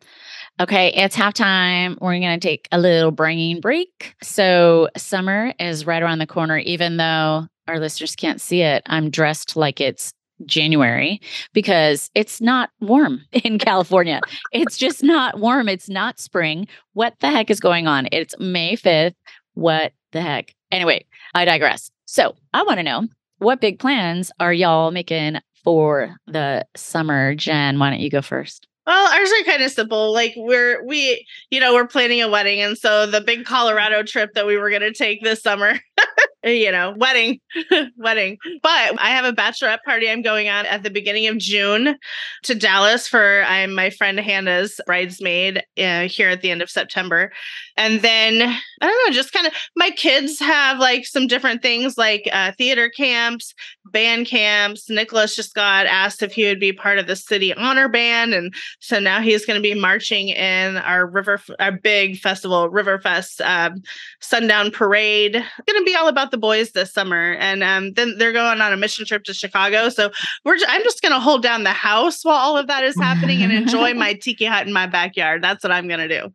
[0.60, 1.98] Okay, it's halftime.
[2.00, 4.16] We're going to take a little brain break.
[4.24, 8.84] So, summer is right around the corner, even though our listeners can't see it.
[8.86, 10.14] I'm dressed like it's
[10.46, 11.22] January
[11.54, 14.22] because it's not warm in California.
[14.52, 15.70] it's just not warm.
[15.70, 16.68] It's not spring.
[16.94, 18.08] What the heck is going on?
[18.12, 19.14] It's May 5th.
[19.56, 20.54] What the heck?
[20.72, 21.92] Anyway, I digress.
[22.06, 23.08] So, I want to know
[23.40, 27.36] what big plans are y'all making for the summer?
[27.36, 28.68] Jen, why don't you go first?
[28.86, 30.14] Well, ours are kind of simple.
[30.14, 34.34] Like we're we, you know, we're planning a wedding, and so the big Colorado trip
[34.36, 35.80] that we were going to take this summer,
[36.44, 37.40] you know, wedding,
[37.98, 38.38] wedding.
[38.62, 41.96] But I have a bachelorette party I'm going on at the beginning of June
[42.44, 47.32] to Dallas for I'm my friend Hannah's bridesmaid uh, here at the end of September,
[47.78, 51.98] and then I don't know, just kind of my kids have like some different things
[51.98, 53.54] like uh, theater camps,
[53.86, 54.90] band camps.
[54.90, 58.54] Nicholas just got asked if he would be part of the city honor band, and
[58.80, 63.82] so now he's going to be marching in our river, our big festival, Riverfest um,
[64.20, 65.34] Sundown Parade.
[65.34, 68.74] Going to be all about the boys this summer, and um, then they're going on
[68.74, 69.90] a mission trip to Chicago.
[69.90, 70.12] So
[70.44, 72.96] we're, j- I'm just going to hold down the house while all of that is
[72.96, 75.44] happening and enjoy my tiki hut in my backyard.
[75.44, 76.32] That's what I'm going to do.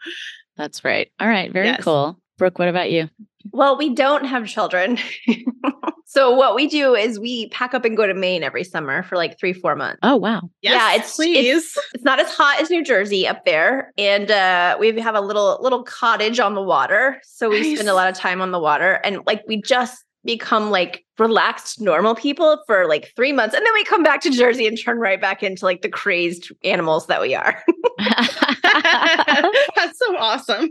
[0.61, 1.11] That's right.
[1.19, 1.51] All right.
[1.51, 1.83] Very Yes.
[1.83, 2.19] cool.
[2.37, 3.09] Brooke, what about you?
[3.51, 4.99] Well, we don't have children.
[6.07, 9.17] so what we do is we pack up and go to Maine every summer for
[9.17, 9.99] like three, four months.
[10.03, 10.43] Oh, wow.
[10.61, 11.79] Yes, Yeah, it's- please.
[11.95, 15.59] It's not as hot as New Jersey up there, and uh, we have a little
[15.63, 19.01] little cottage on the water, so we spend a lot of time on the water,
[19.05, 23.73] and like we just become like relaxed normal people for like three months, and then
[23.75, 27.21] we come back to Jersey and turn right back into like the crazed animals that
[27.21, 27.63] we are.
[27.99, 30.71] That's so awesome.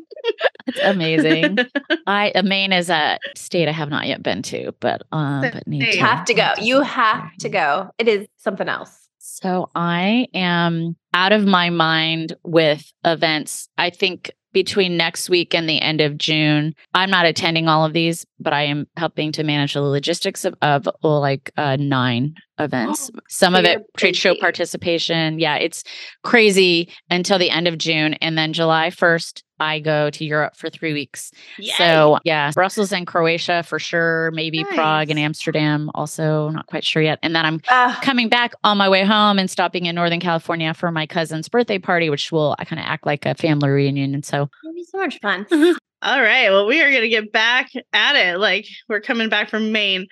[0.65, 1.59] That's amazing.
[2.07, 5.67] I uh, Maine is a state I have not yet been to, but uh, but
[5.67, 5.91] need Same.
[5.91, 5.97] to.
[5.97, 6.53] you have to go.
[6.59, 7.89] You have to go.
[7.97, 8.95] It is something else.
[9.19, 13.69] So I am out of my mind with events.
[13.77, 17.93] I think between next week and the end of June, I'm not attending all of
[17.93, 23.11] these, but I am helping to manage the logistics of, of like uh, nine events.
[23.29, 25.39] Some of it trade show participation.
[25.39, 25.83] Yeah, it's
[26.23, 29.43] crazy until the end of June, and then July 1st.
[29.59, 31.31] I go to Europe for three weeks.
[31.57, 31.71] Yay.
[31.77, 34.31] So, yeah, Brussels and Croatia for sure.
[34.31, 36.49] Maybe Prague and Amsterdam also.
[36.49, 37.19] Not quite sure yet.
[37.23, 40.73] And then I'm Ah, coming back on my way home and stopping in Northern California
[40.73, 44.13] for my cousin's birthday party, which will I kind of act like a family reunion.
[44.13, 45.45] And so, it'll be so much fun.
[46.01, 46.49] All right.
[46.49, 48.39] Well, we are going to get back at it.
[48.39, 50.07] Like we're coming back from Maine.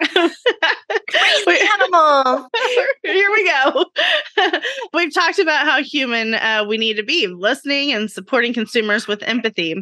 [0.00, 0.30] Crazy
[1.74, 2.48] animals.
[3.02, 3.86] Here we go.
[4.94, 9.24] We've talked about how human uh, we need to be, listening and supporting consumers with
[9.24, 9.74] empathy.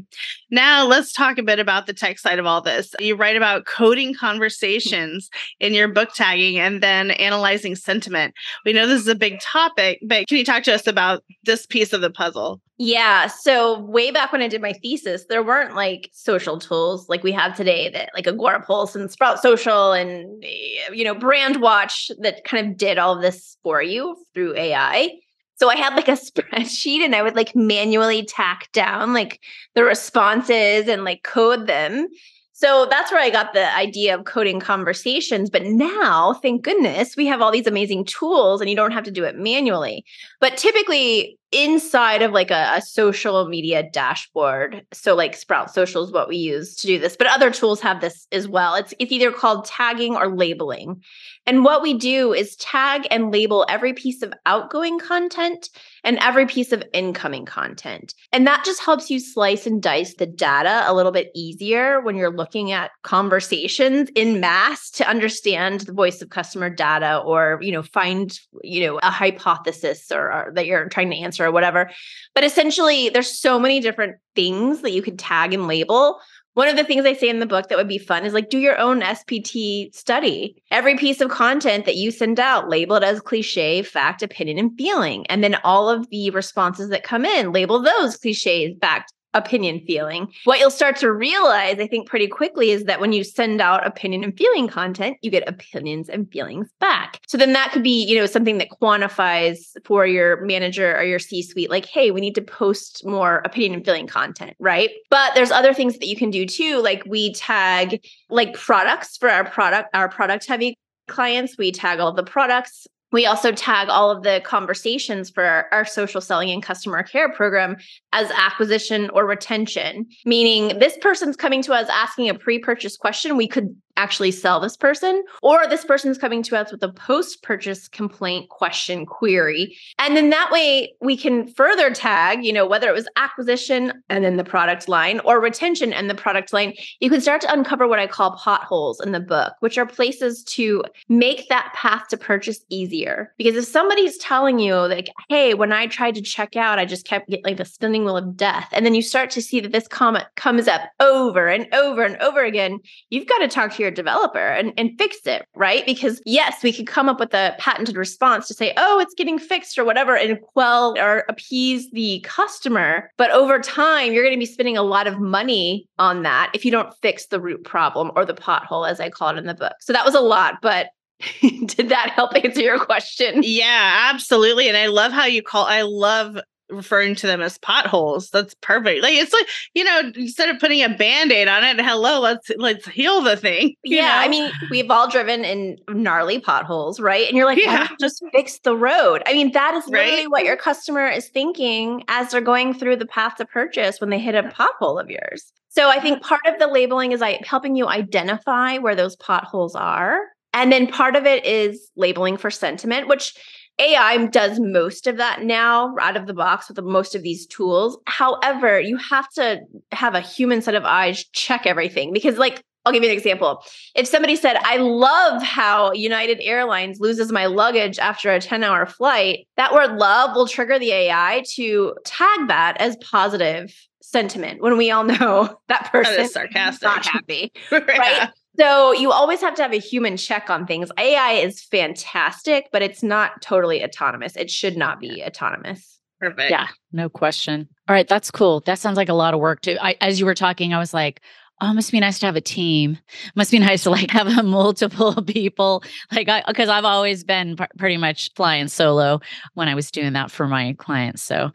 [0.51, 2.95] Now, let's talk a bit about the tech side of all this.
[2.99, 5.29] You write about coding conversations
[5.61, 8.33] in your book tagging and then analyzing sentiment.
[8.65, 11.67] We know this is a big topic, but can you talk to us about this
[11.67, 12.63] piece of the puzzle?
[12.79, 13.27] Yeah.
[13.27, 17.33] So way back when I did my thesis, there weren't like social tools like we
[17.33, 22.67] have today that like Agorapulse and Sprout Social and eh, you know Brandwatch that kind
[22.67, 25.11] of did all of this for you through AI.
[25.57, 29.41] So I had like a spreadsheet and I would like manually tack down like
[29.75, 32.09] the responses and like code them.
[32.53, 35.51] So that's where I got the idea of coding conversations.
[35.51, 39.11] But now, thank goodness, we have all these amazing tools and you don't have to
[39.11, 40.05] do it manually.
[40.41, 46.11] But typically, inside of like a, a, social media dashboard, so like Sprout Social is
[46.11, 48.75] what we use to do this, but other tools have this as well.
[48.75, 51.03] It's, it's either called tagging or labeling.
[51.47, 55.69] And what we do is tag and label every piece of outgoing content
[56.05, 58.15] and every piece of incoming content.
[58.33, 62.17] And that just helps you slice and dice the data a little bit easier when
[62.17, 67.73] you're looking at conversations in mass to understand the voice of customer data or, you
[67.73, 71.91] know, find, you know, a hypothesis or, or that you're trying to answer or whatever.
[72.35, 76.21] But essentially, there's so many different things that you could tag and label
[76.55, 78.51] one of the things I say in the book that would be fun is like
[78.51, 80.63] do your own SPT study.
[80.71, 84.77] Every piece of content that you send out, label it as cliche, fact, opinion, and
[84.77, 85.27] feeling.
[85.29, 90.29] And then all of the responses that come in, label those cliches, fact, opinion feeling.
[90.45, 93.87] What you'll start to realize, I think, pretty quickly is that when you send out
[93.87, 97.21] opinion and feeling content, you get opinions and feelings back.
[97.27, 101.19] So then that could be, you know, something that quantifies for your manager or your
[101.19, 104.91] C suite, like, hey, we need to post more opinion and feeling content, right?
[105.11, 106.81] But there's other things that you can do too.
[106.83, 110.77] Like we tag like products for our product, our product heavy
[111.09, 111.57] clients.
[111.59, 115.85] We tag all the products we also tag all of the conversations for our, our,
[115.85, 117.77] social selling and customer care program
[118.13, 123.37] as acquisition or retention, meaning this person's coming to us asking a pre purchase question.
[123.37, 127.43] We could actually sell this person, or this person's coming to us with a post
[127.43, 129.77] purchase complaint question query.
[129.99, 134.25] And then that way we can further tag, you know, whether it was acquisition and
[134.25, 136.75] then the product line or retention and the product line.
[137.01, 140.43] You can start to uncover what I call potholes in the book, which are places
[140.45, 143.33] to make that path to purchase easier.
[143.37, 147.07] Because if somebody's telling you, like, hey, when I tried to check out, I just
[147.07, 148.69] kept getting like the spinning wheel of death.
[148.73, 152.17] And then you start to see that this comment comes up over and over and
[152.19, 152.79] over again,
[153.11, 155.85] you've got to talk to your developer and, and fix it, right?
[155.85, 159.39] Because yes, we could come up with a patented response to say, oh, it's getting
[159.39, 163.11] fixed or whatever, and quell or appease the customer.
[163.19, 166.65] But over time, you're going to be spending a lot of money on that if
[166.65, 169.55] you don't fix the root problem or the pothole, as I call it in the
[169.55, 169.75] book.
[169.81, 170.89] So that was a lot, but
[171.41, 173.41] did that help answer your question?
[173.43, 174.69] Yeah, absolutely.
[174.69, 176.39] And I love how you call I love
[176.73, 178.31] referring to them as potholes.
[178.31, 179.03] That's perfect.
[179.03, 182.89] Like it's like, you know, instead of putting a band-aid on it, hello, let's let's
[182.89, 183.75] heal the thing.
[183.85, 184.07] Yeah.
[184.07, 184.15] Know?
[184.15, 187.29] I mean, we've all driven in gnarly potholes, right?
[187.29, 187.89] And you're like, yeah.
[188.01, 189.23] just fix the road.
[189.27, 190.31] I mean, that is literally right?
[190.31, 194.19] what your customer is thinking as they're going through the path to purchase when they
[194.19, 195.53] hit a pothole of yours.
[195.69, 199.75] So I think part of the labeling is like helping you identify where those potholes
[199.75, 200.19] are.
[200.55, 203.35] And then part of it is labeling for sentiment, which
[203.83, 207.47] AI does most of that now out of the box with the, most of these
[207.47, 207.99] tools.
[208.07, 212.93] However, you have to have a human set of eyes check everything because, like, I'll
[212.93, 213.63] give you an example.
[213.95, 218.87] If somebody said, I love how United Airlines loses my luggage after a 10 hour
[218.87, 224.77] flight, that word love will trigger the AI to tag that as positive sentiment when
[224.77, 226.83] we all know that person that is sarcastic.
[226.83, 227.53] not happy.
[227.71, 228.31] right?
[228.63, 230.93] So you always have to have a human check on things.
[230.97, 234.37] AI is fantastic, but it's not totally autonomous.
[234.37, 235.99] It should not be autonomous.
[236.21, 236.53] Perfect.
[236.53, 237.69] Yeah, no question.
[237.89, 238.61] All right, that's cool.
[238.61, 239.77] That sounds like a lot of work too.
[239.81, 241.23] I, as you were talking, I was like,
[241.61, 242.99] oh, must be nice to have a team.
[243.35, 245.83] Must be nice to like have a multiple people.
[246.13, 249.21] Like, I because I've always been p- pretty much flying solo
[249.55, 251.25] when I was doing that for my clients.
[251.25, 251.51] So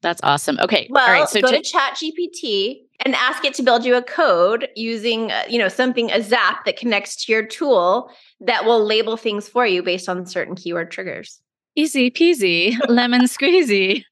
[0.00, 0.60] that's awesome.
[0.60, 0.86] Okay.
[0.90, 1.28] Well, all right.
[1.28, 5.30] So go to, to Chat GPT and ask it to build you a code using,
[5.30, 8.10] uh, you know, something a Zap that connects to your tool
[8.40, 11.40] that will label things for you based on certain keyword triggers.
[11.74, 14.04] Easy peasy, lemon squeezy.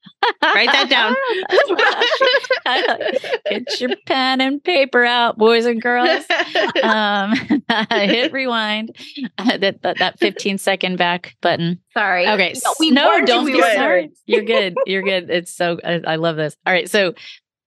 [0.43, 1.15] Write that down.
[3.49, 6.25] Get your pen and paper out, boys and girls.
[6.81, 7.33] Um,
[7.91, 8.95] hit rewind.
[9.37, 11.79] that, that that 15 second back button.
[11.93, 12.27] Sorry.
[12.27, 12.55] Okay.
[12.63, 14.11] No, we no don't be sorry.
[14.25, 14.75] You're good.
[14.87, 15.29] You're good.
[15.29, 16.55] It's so I, I love this.
[16.65, 16.89] All right.
[16.89, 17.13] So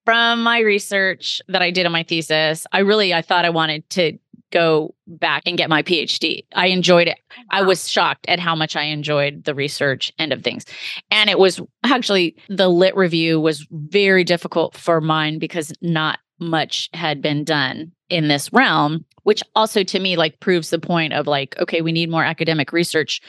[0.04, 3.88] from my research that I did on my thesis, I really I thought I wanted
[3.90, 4.18] to
[4.54, 6.46] go back and get my PhD.
[6.54, 7.18] I enjoyed it.
[7.50, 10.64] I was shocked at how much I enjoyed the research end of things.
[11.10, 16.88] And it was actually the lit review was very difficult for mine because not much
[16.94, 21.26] had been done in this realm, which also to me like proves the point of
[21.26, 23.20] like okay, we need more academic research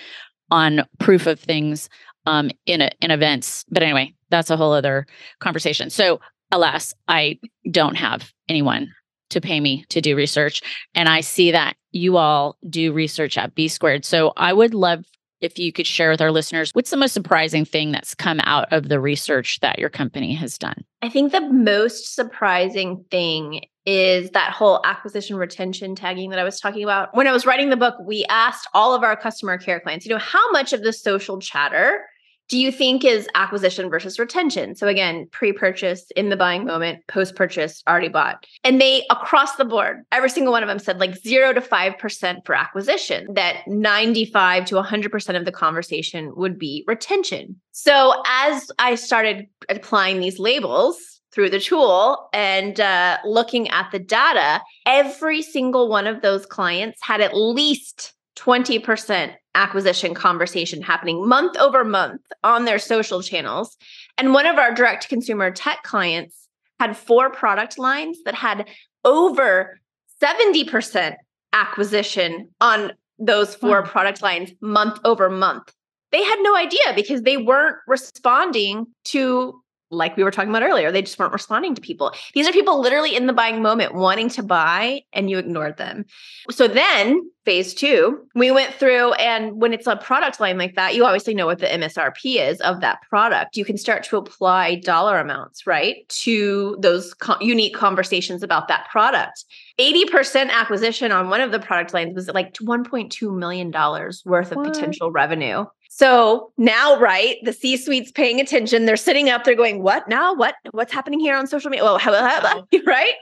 [0.52, 1.90] on proof of things
[2.28, 3.66] um in a, in events.
[3.72, 5.08] But anyway, that's a whole other
[5.40, 5.90] conversation.
[5.90, 6.20] So
[6.52, 8.92] alas, I don't have anyone
[9.32, 10.62] to pay me to do research.
[10.94, 14.06] And I see that you all do research at B squared.
[14.06, 15.06] So I would love
[15.42, 18.72] if you could share with our listeners what's the most surprising thing that's come out
[18.72, 20.84] of the research that your company has done?
[21.02, 26.60] I think the most surprising thing is that whole acquisition retention tagging that I was
[26.60, 27.16] talking about.
[27.16, 30.12] When I was writing the book, we asked all of our customer care clients, you
[30.12, 32.04] know, how much of the social chatter
[32.48, 34.76] do you think is acquisition versus retention?
[34.76, 38.46] So again, pre-purchase, in the buying moment, post-purchase, already bought.
[38.64, 42.46] And they across the board, every single one of them said like 0 to 5%
[42.46, 47.60] for acquisition, that 95 to 100% of the conversation would be retention.
[47.72, 50.98] So as I started applying these labels,
[51.36, 57.00] through the tool and uh, looking at the data, every single one of those clients
[57.04, 63.78] had at least 20% acquisition conversation happening month over month on their social channels.
[64.18, 66.48] And one of our direct consumer tech clients
[66.80, 68.68] had four product lines that had
[69.06, 69.80] over
[70.22, 71.16] 70%
[71.54, 73.88] acquisition on those four wow.
[73.88, 75.74] product lines month over month.
[76.12, 79.62] They had no idea because they weren't responding to
[79.96, 82.14] like we were talking about earlier, they just weren't responding to people.
[82.34, 86.06] These are people literally in the buying moment wanting to buy, and you ignored them.
[86.52, 90.96] So then, phase two, we went through, and when it's a product line like that,
[90.96, 93.56] you obviously know what the MSRP is of that product.
[93.56, 98.88] You can start to apply dollar amounts, right, to those co- unique conversations about that
[98.90, 99.46] product.
[99.80, 104.66] 80% acquisition on one of the product lines was like $1.2 million worth of what?
[104.74, 105.66] potential revenue.
[105.98, 108.84] So now, right, the C suite's paying attention.
[108.86, 110.34] They're sitting up, they're going, What now?
[110.34, 110.56] What?
[110.72, 111.86] What's happening here on social media?
[111.86, 112.68] Well, how, oh.
[112.86, 113.14] right?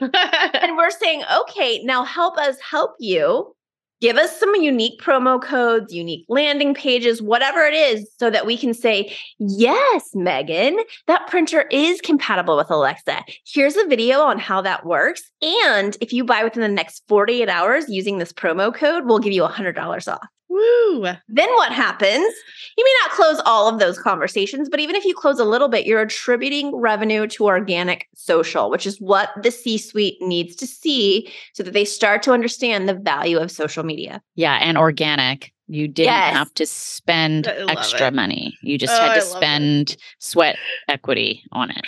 [0.60, 3.54] and we're saying, Okay, now help us help you.
[4.00, 8.58] Give us some unique promo codes, unique landing pages, whatever it is, so that we
[8.58, 13.22] can say, Yes, Megan, that printer is compatible with Alexa.
[13.46, 15.30] Here's a video on how that works.
[15.40, 19.32] And if you buy within the next 48 hours using this promo code, we'll give
[19.32, 20.26] you $100 off.
[20.48, 21.04] Woo.
[21.28, 22.32] Then what happens?
[22.76, 25.68] You may not close all of those conversations, but even if you close a little
[25.68, 30.66] bit, you're attributing revenue to organic social, which is what the C suite needs to
[30.66, 34.22] see so that they start to understand the value of social media.
[34.34, 34.58] Yeah.
[34.60, 35.52] And organic.
[35.66, 36.34] You didn't yes.
[36.34, 38.14] have to spend extra it.
[38.14, 38.54] money.
[38.62, 40.56] You just oh, had to spend sweat
[40.88, 41.86] equity on it.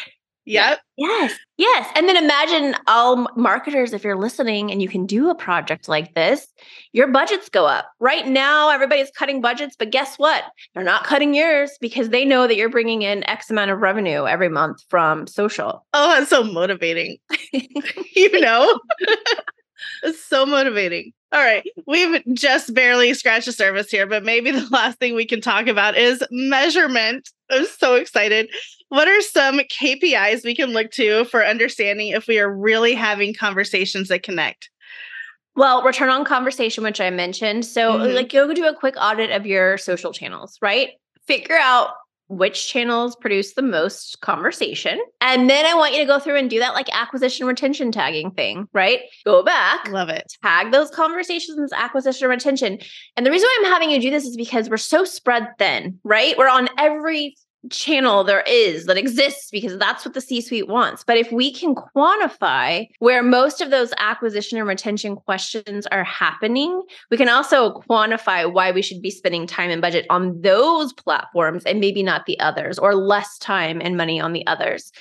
[0.49, 0.79] Yep.
[0.97, 1.35] Yes.
[1.57, 1.91] Yes.
[1.97, 6.15] And then imagine all marketers, if you're listening and you can do a project like
[6.15, 6.47] this,
[6.93, 7.91] your budgets go up.
[7.99, 10.45] Right now, everybody's cutting budgets, but guess what?
[10.75, 14.25] They're not cutting yours because they know that you're bringing in X amount of revenue
[14.27, 15.85] every month from social.
[15.93, 17.19] Oh, that's so motivating.
[17.53, 18.79] you know?
[20.03, 21.13] it's so motivating.
[21.33, 21.65] All right.
[21.87, 25.67] We've just barely scratched the surface here, but maybe the last thing we can talk
[25.67, 27.29] about is measurement.
[27.51, 28.49] I'm so excited.
[28.89, 33.35] What are some KPIs we can look to for understanding if we are really having
[33.35, 34.71] conversations that connect?
[35.57, 37.65] Well, return on conversation, which I mentioned.
[37.65, 38.15] So, mm-hmm.
[38.15, 40.91] like, go do a quick audit of your social channels, right?
[41.27, 41.91] Figure out
[42.29, 45.01] which channels produce the most conversation.
[45.21, 48.33] And then I want you to go through and do that like acquisition retention tagging
[48.33, 49.01] thing, right?
[49.25, 49.89] Go back.
[49.89, 50.33] Love it.
[50.43, 52.79] Tag those conversations, acquisition retention.
[53.17, 55.99] And the reason why I'm having you do this is because we're so spread thin,
[56.05, 56.37] right?
[56.37, 57.37] We're on every
[57.71, 61.05] channel there is that exists because that's what the C suite wants.
[61.05, 66.83] But if we can quantify where most of those acquisition and retention questions are happening,
[67.11, 71.65] we can also quantify why we should be spending time and budget on those platforms
[71.65, 74.93] and maybe not the others, or less time and money on the others.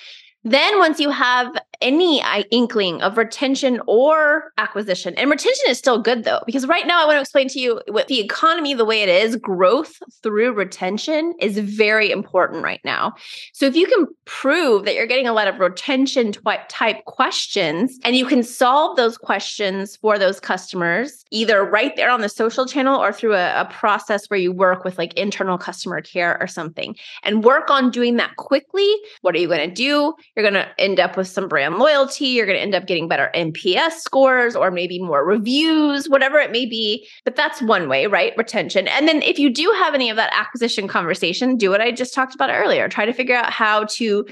[0.47, 6.23] Then, once you have any inkling of retention or acquisition, and retention is still good
[6.23, 9.03] though, because right now I want to explain to you with the economy the way
[9.03, 13.13] it is, growth through retention is very important right now.
[13.53, 16.33] So, if you can prove that you're getting a lot of retention
[16.69, 22.21] type questions and you can solve those questions for those customers, either right there on
[22.21, 26.01] the social channel or through a, a process where you work with like internal customer
[26.01, 30.15] care or something, and work on doing that quickly, what are you going to do?
[30.36, 32.28] You're going to end up with some brand loyalty.
[32.28, 36.51] You're going to end up getting better NPS scores or maybe more reviews, whatever it
[36.51, 37.07] may be.
[37.23, 38.34] But that's one way, right?
[38.38, 38.88] Retention.
[38.88, 42.13] And then if you do have any of that acquisition conversation, do what I just
[42.13, 42.88] talked about earlier.
[42.89, 44.26] Try to figure out how to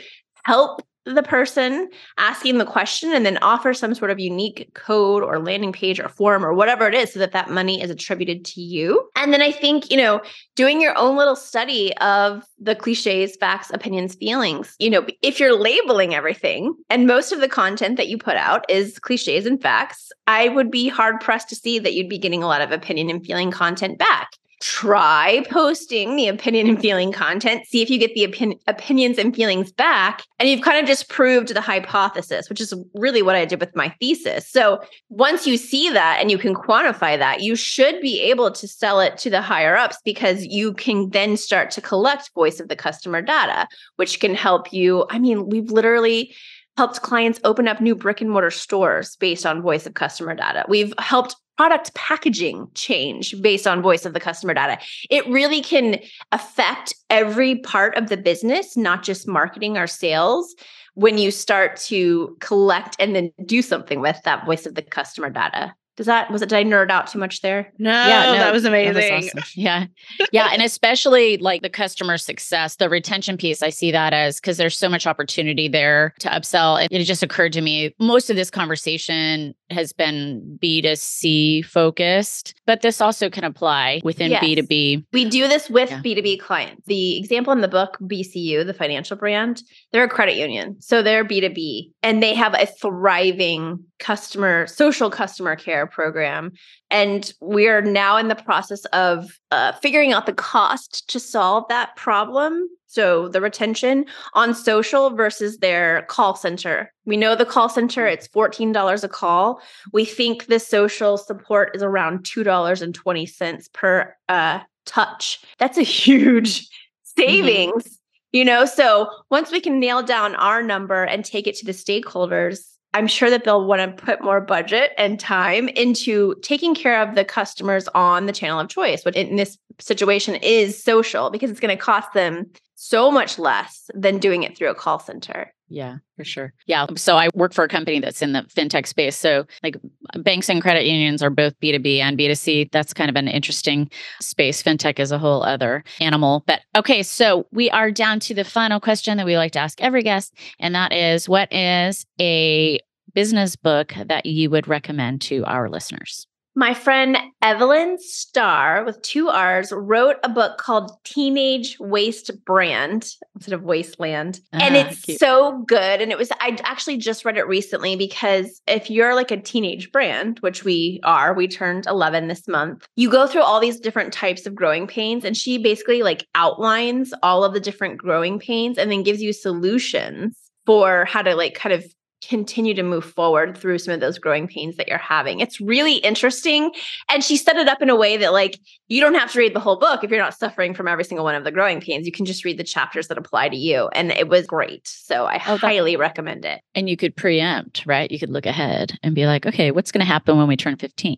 [0.43, 5.39] help the person asking the question and then offer some sort of unique code or
[5.39, 8.61] landing page or form or whatever it is so that that money is attributed to
[8.61, 9.09] you.
[9.15, 10.21] And then I think, you know,
[10.55, 14.75] doing your own little study of the cliches, facts, opinions, feelings.
[14.79, 18.69] You know, if you're labeling everything and most of the content that you put out
[18.69, 22.43] is cliches and facts, I would be hard pressed to see that you'd be getting
[22.43, 24.31] a lot of opinion and feeling content back.
[24.63, 29.35] Try posting the opinion and feeling content, see if you get the opin- opinions and
[29.35, 30.23] feelings back.
[30.39, 33.75] And you've kind of just proved the hypothesis, which is really what I did with
[33.75, 34.49] my thesis.
[34.49, 38.65] So once you see that and you can quantify that, you should be able to
[38.65, 42.69] sell it to the higher ups because you can then start to collect voice of
[42.69, 45.05] the customer data, which can help you.
[45.09, 46.33] I mean, we've literally
[46.77, 50.65] helped clients open up new brick and mortar stores based on voice of customer data.
[50.67, 54.79] We've helped product packaging change based on voice of the customer data.
[55.09, 55.99] It really can
[56.31, 60.55] affect every part of the business, not just marketing or sales,
[60.95, 65.29] when you start to collect and then do something with that voice of the customer
[65.29, 65.73] data.
[65.95, 67.71] Does that was it did I nerd out too much there?
[67.77, 68.93] No, yeah, no that was amazing.
[68.95, 69.43] That was awesome.
[69.55, 69.85] Yeah.
[70.31, 70.49] Yeah.
[70.51, 74.75] and especially like the customer success, the retention piece, I see that as because there's
[74.75, 76.83] so much opportunity there to upsell.
[76.83, 82.81] It, it just occurred to me most of this conversation has been B2C focused, but
[82.81, 84.43] this also can apply within yes.
[84.43, 85.05] B2B.
[85.11, 86.01] We do this with yeah.
[86.01, 86.85] B2B clients.
[86.85, 89.61] The example in the book, BCU, the financial brand,
[89.91, 90.77] they're a credit union.
[90.79, 96.51] So they're B2B and they have a thriving customer, social customer care program.
[96.91, 101.65] And we are now in the process of uh, figuring out the cost to solve
[101.69, 102.67] that problem.
[102.93, 106.93] So the retention on social versus their call center.
[107.05, 109.59] We know the call center, it's $14 a call.
[109.91, 115.41] We think the social support is around $2.20 per uh, touch.
[115.57, 117.21] That's a huge mm-hmm.
[117.21, 117.83] savings.
[117.83, 117.93] Mm-hmm.
[118.31, 121.71] You know, so once we can nail down our number and take it to the
[121.71, 122.59] stakeholders,
[122.93, 127.15] I'm sure that they'll want to put more budget and time into taking care of
[127.15, 131.59] the customers on the channel of choice, which in this situation is social because it's
[131.59, 135.53] going to cost them so much less than doing it through a call center.
[135.69, 136.53] Yeah, for sure.
[136.67, 136.85] Yeah.
[136.95, 139.17] So I work for a company that's in the fintech space.
[139.17, 139.75] So, like,
[140.19, 142.71] banks and credit unions are both B2B and B2C.
[142.71, 143.89] That's kind of an interesting
[144.21, 144.61] space.
[144.61, 146.43] Fintech is a whole other animal.
[146.45, 149.81] But okay, so we are down to the final question that we like to ask
[149.81, 150.35] every guest.
[150.59, 152.79] And that is what is a
[153.13, 156.27] business book that you would recommend to our listeners?
[156.55, 163.53] My friend Evelyn Starr with two R's wrote a book called Teenage Waste Brand instead
[163.53, 164.39] of Wasteland.
[164.51, 165.19] and ah, it's cute.
[165.19, 165.99] so good.
[165.99, 169.91] And it was, I actually just read it recently because if you're like a teenage
[169.91, 174.13] brand, which we are, we turned 11 this month, you go through all these different
[174.13, 175.25] types of growing pains.
[175.25, 179.33] And she basically like outlines all of the different growing pains and then gives you
[179.33, 180.37] solutions
[180.67, 181.83] for how to like kind of
[182.27, 185.39] continue to move forward through some of those growing pains that you're having.
[185.39, 186.71] It's really interesting.
[187.09, 189.55] And she set it up in a way that, like, you don't have to read
[189.55, 192.05] the whole book if you're not suffering from every single one of the growing pains.
[192.05, 193.89] You can just read the chapters that apply to you.
[193.93, 194.87] And it was great.
[194.87, 196.61] So I oh, highly recommend it.
[196.75, 198.09] And you could preempt, right?
[198.11, 200.77] You could look ahead and be like, okay, what's going to happen when we turn
[200.77, 201.17] 15?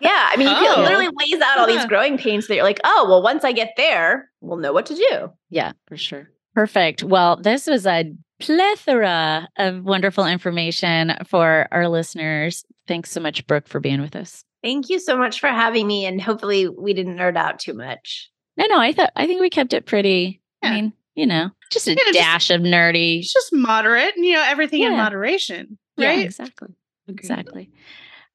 [0.00, 0.28] yeah.
[0.30, 0.80] I mean, oh.
[0.80, 3.52] it literally lays out all these growing pains that you're like, oh, well, once I
[3.52, 5.32] get there, we'll know what to do.
[5.50, 6.28] Yeah, for sure.
[6.54, 7.02] Perfect.
[7.02, 8.12] Well, this was a
[8.42, 12.64] plethora of wonderful information for our listeners.
[12.86, 14.44] Thanks so much, Brooke, for being with us.
[14.62, 16.06] Thank you so much for having me.
[16.06, 18.30] And hopefully we didn't nerd out too much.
[18.56, 20.40] No, no, I thought I think we kept it pretty.
[20.62, 20.70] Yeah.
[20.70, 23.20] I mean, you know, just a yeah, dash just, of nerdy.
[23.20, 24.90] It's just moderate, and you know, everything yeah.
[24.90, 25.78] in moderation.
[25.96, 26.18] Right?
[26.18, 26.68] Yeah, exactly.
[27.08, 27.70] Exactly.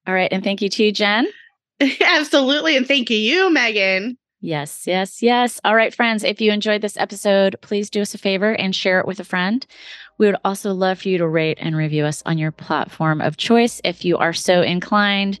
[0.06, 0.32] All right.
[0.32, 1.28] And thank you to Jen.
[2.04, 2.76] Absolutely.
[2.76, 4.18] And thank you you, Megan.
[4.40, 5.60] Yes, yes, yes.
[5.64, 9.00] All right, friends, if you enjoyed this episode, please do us a favor and share
[9.00, 9.66] it with a friend.
[10.18, 13.36] We would also love for you to rate and review us on your platform of
[13.36, 15.40] choice if you are so inclined.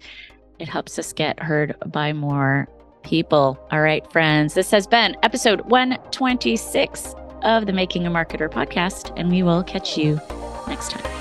[0.58, 2.68] It helps us get heard by more
[3.04, 3.58] people.
[3.70, 9.30] All right, friends, this has been episode 126 of the Making a Marketer podcast, and
[9.30, 10.20] we will catch you
[10.66, 11.17] next time.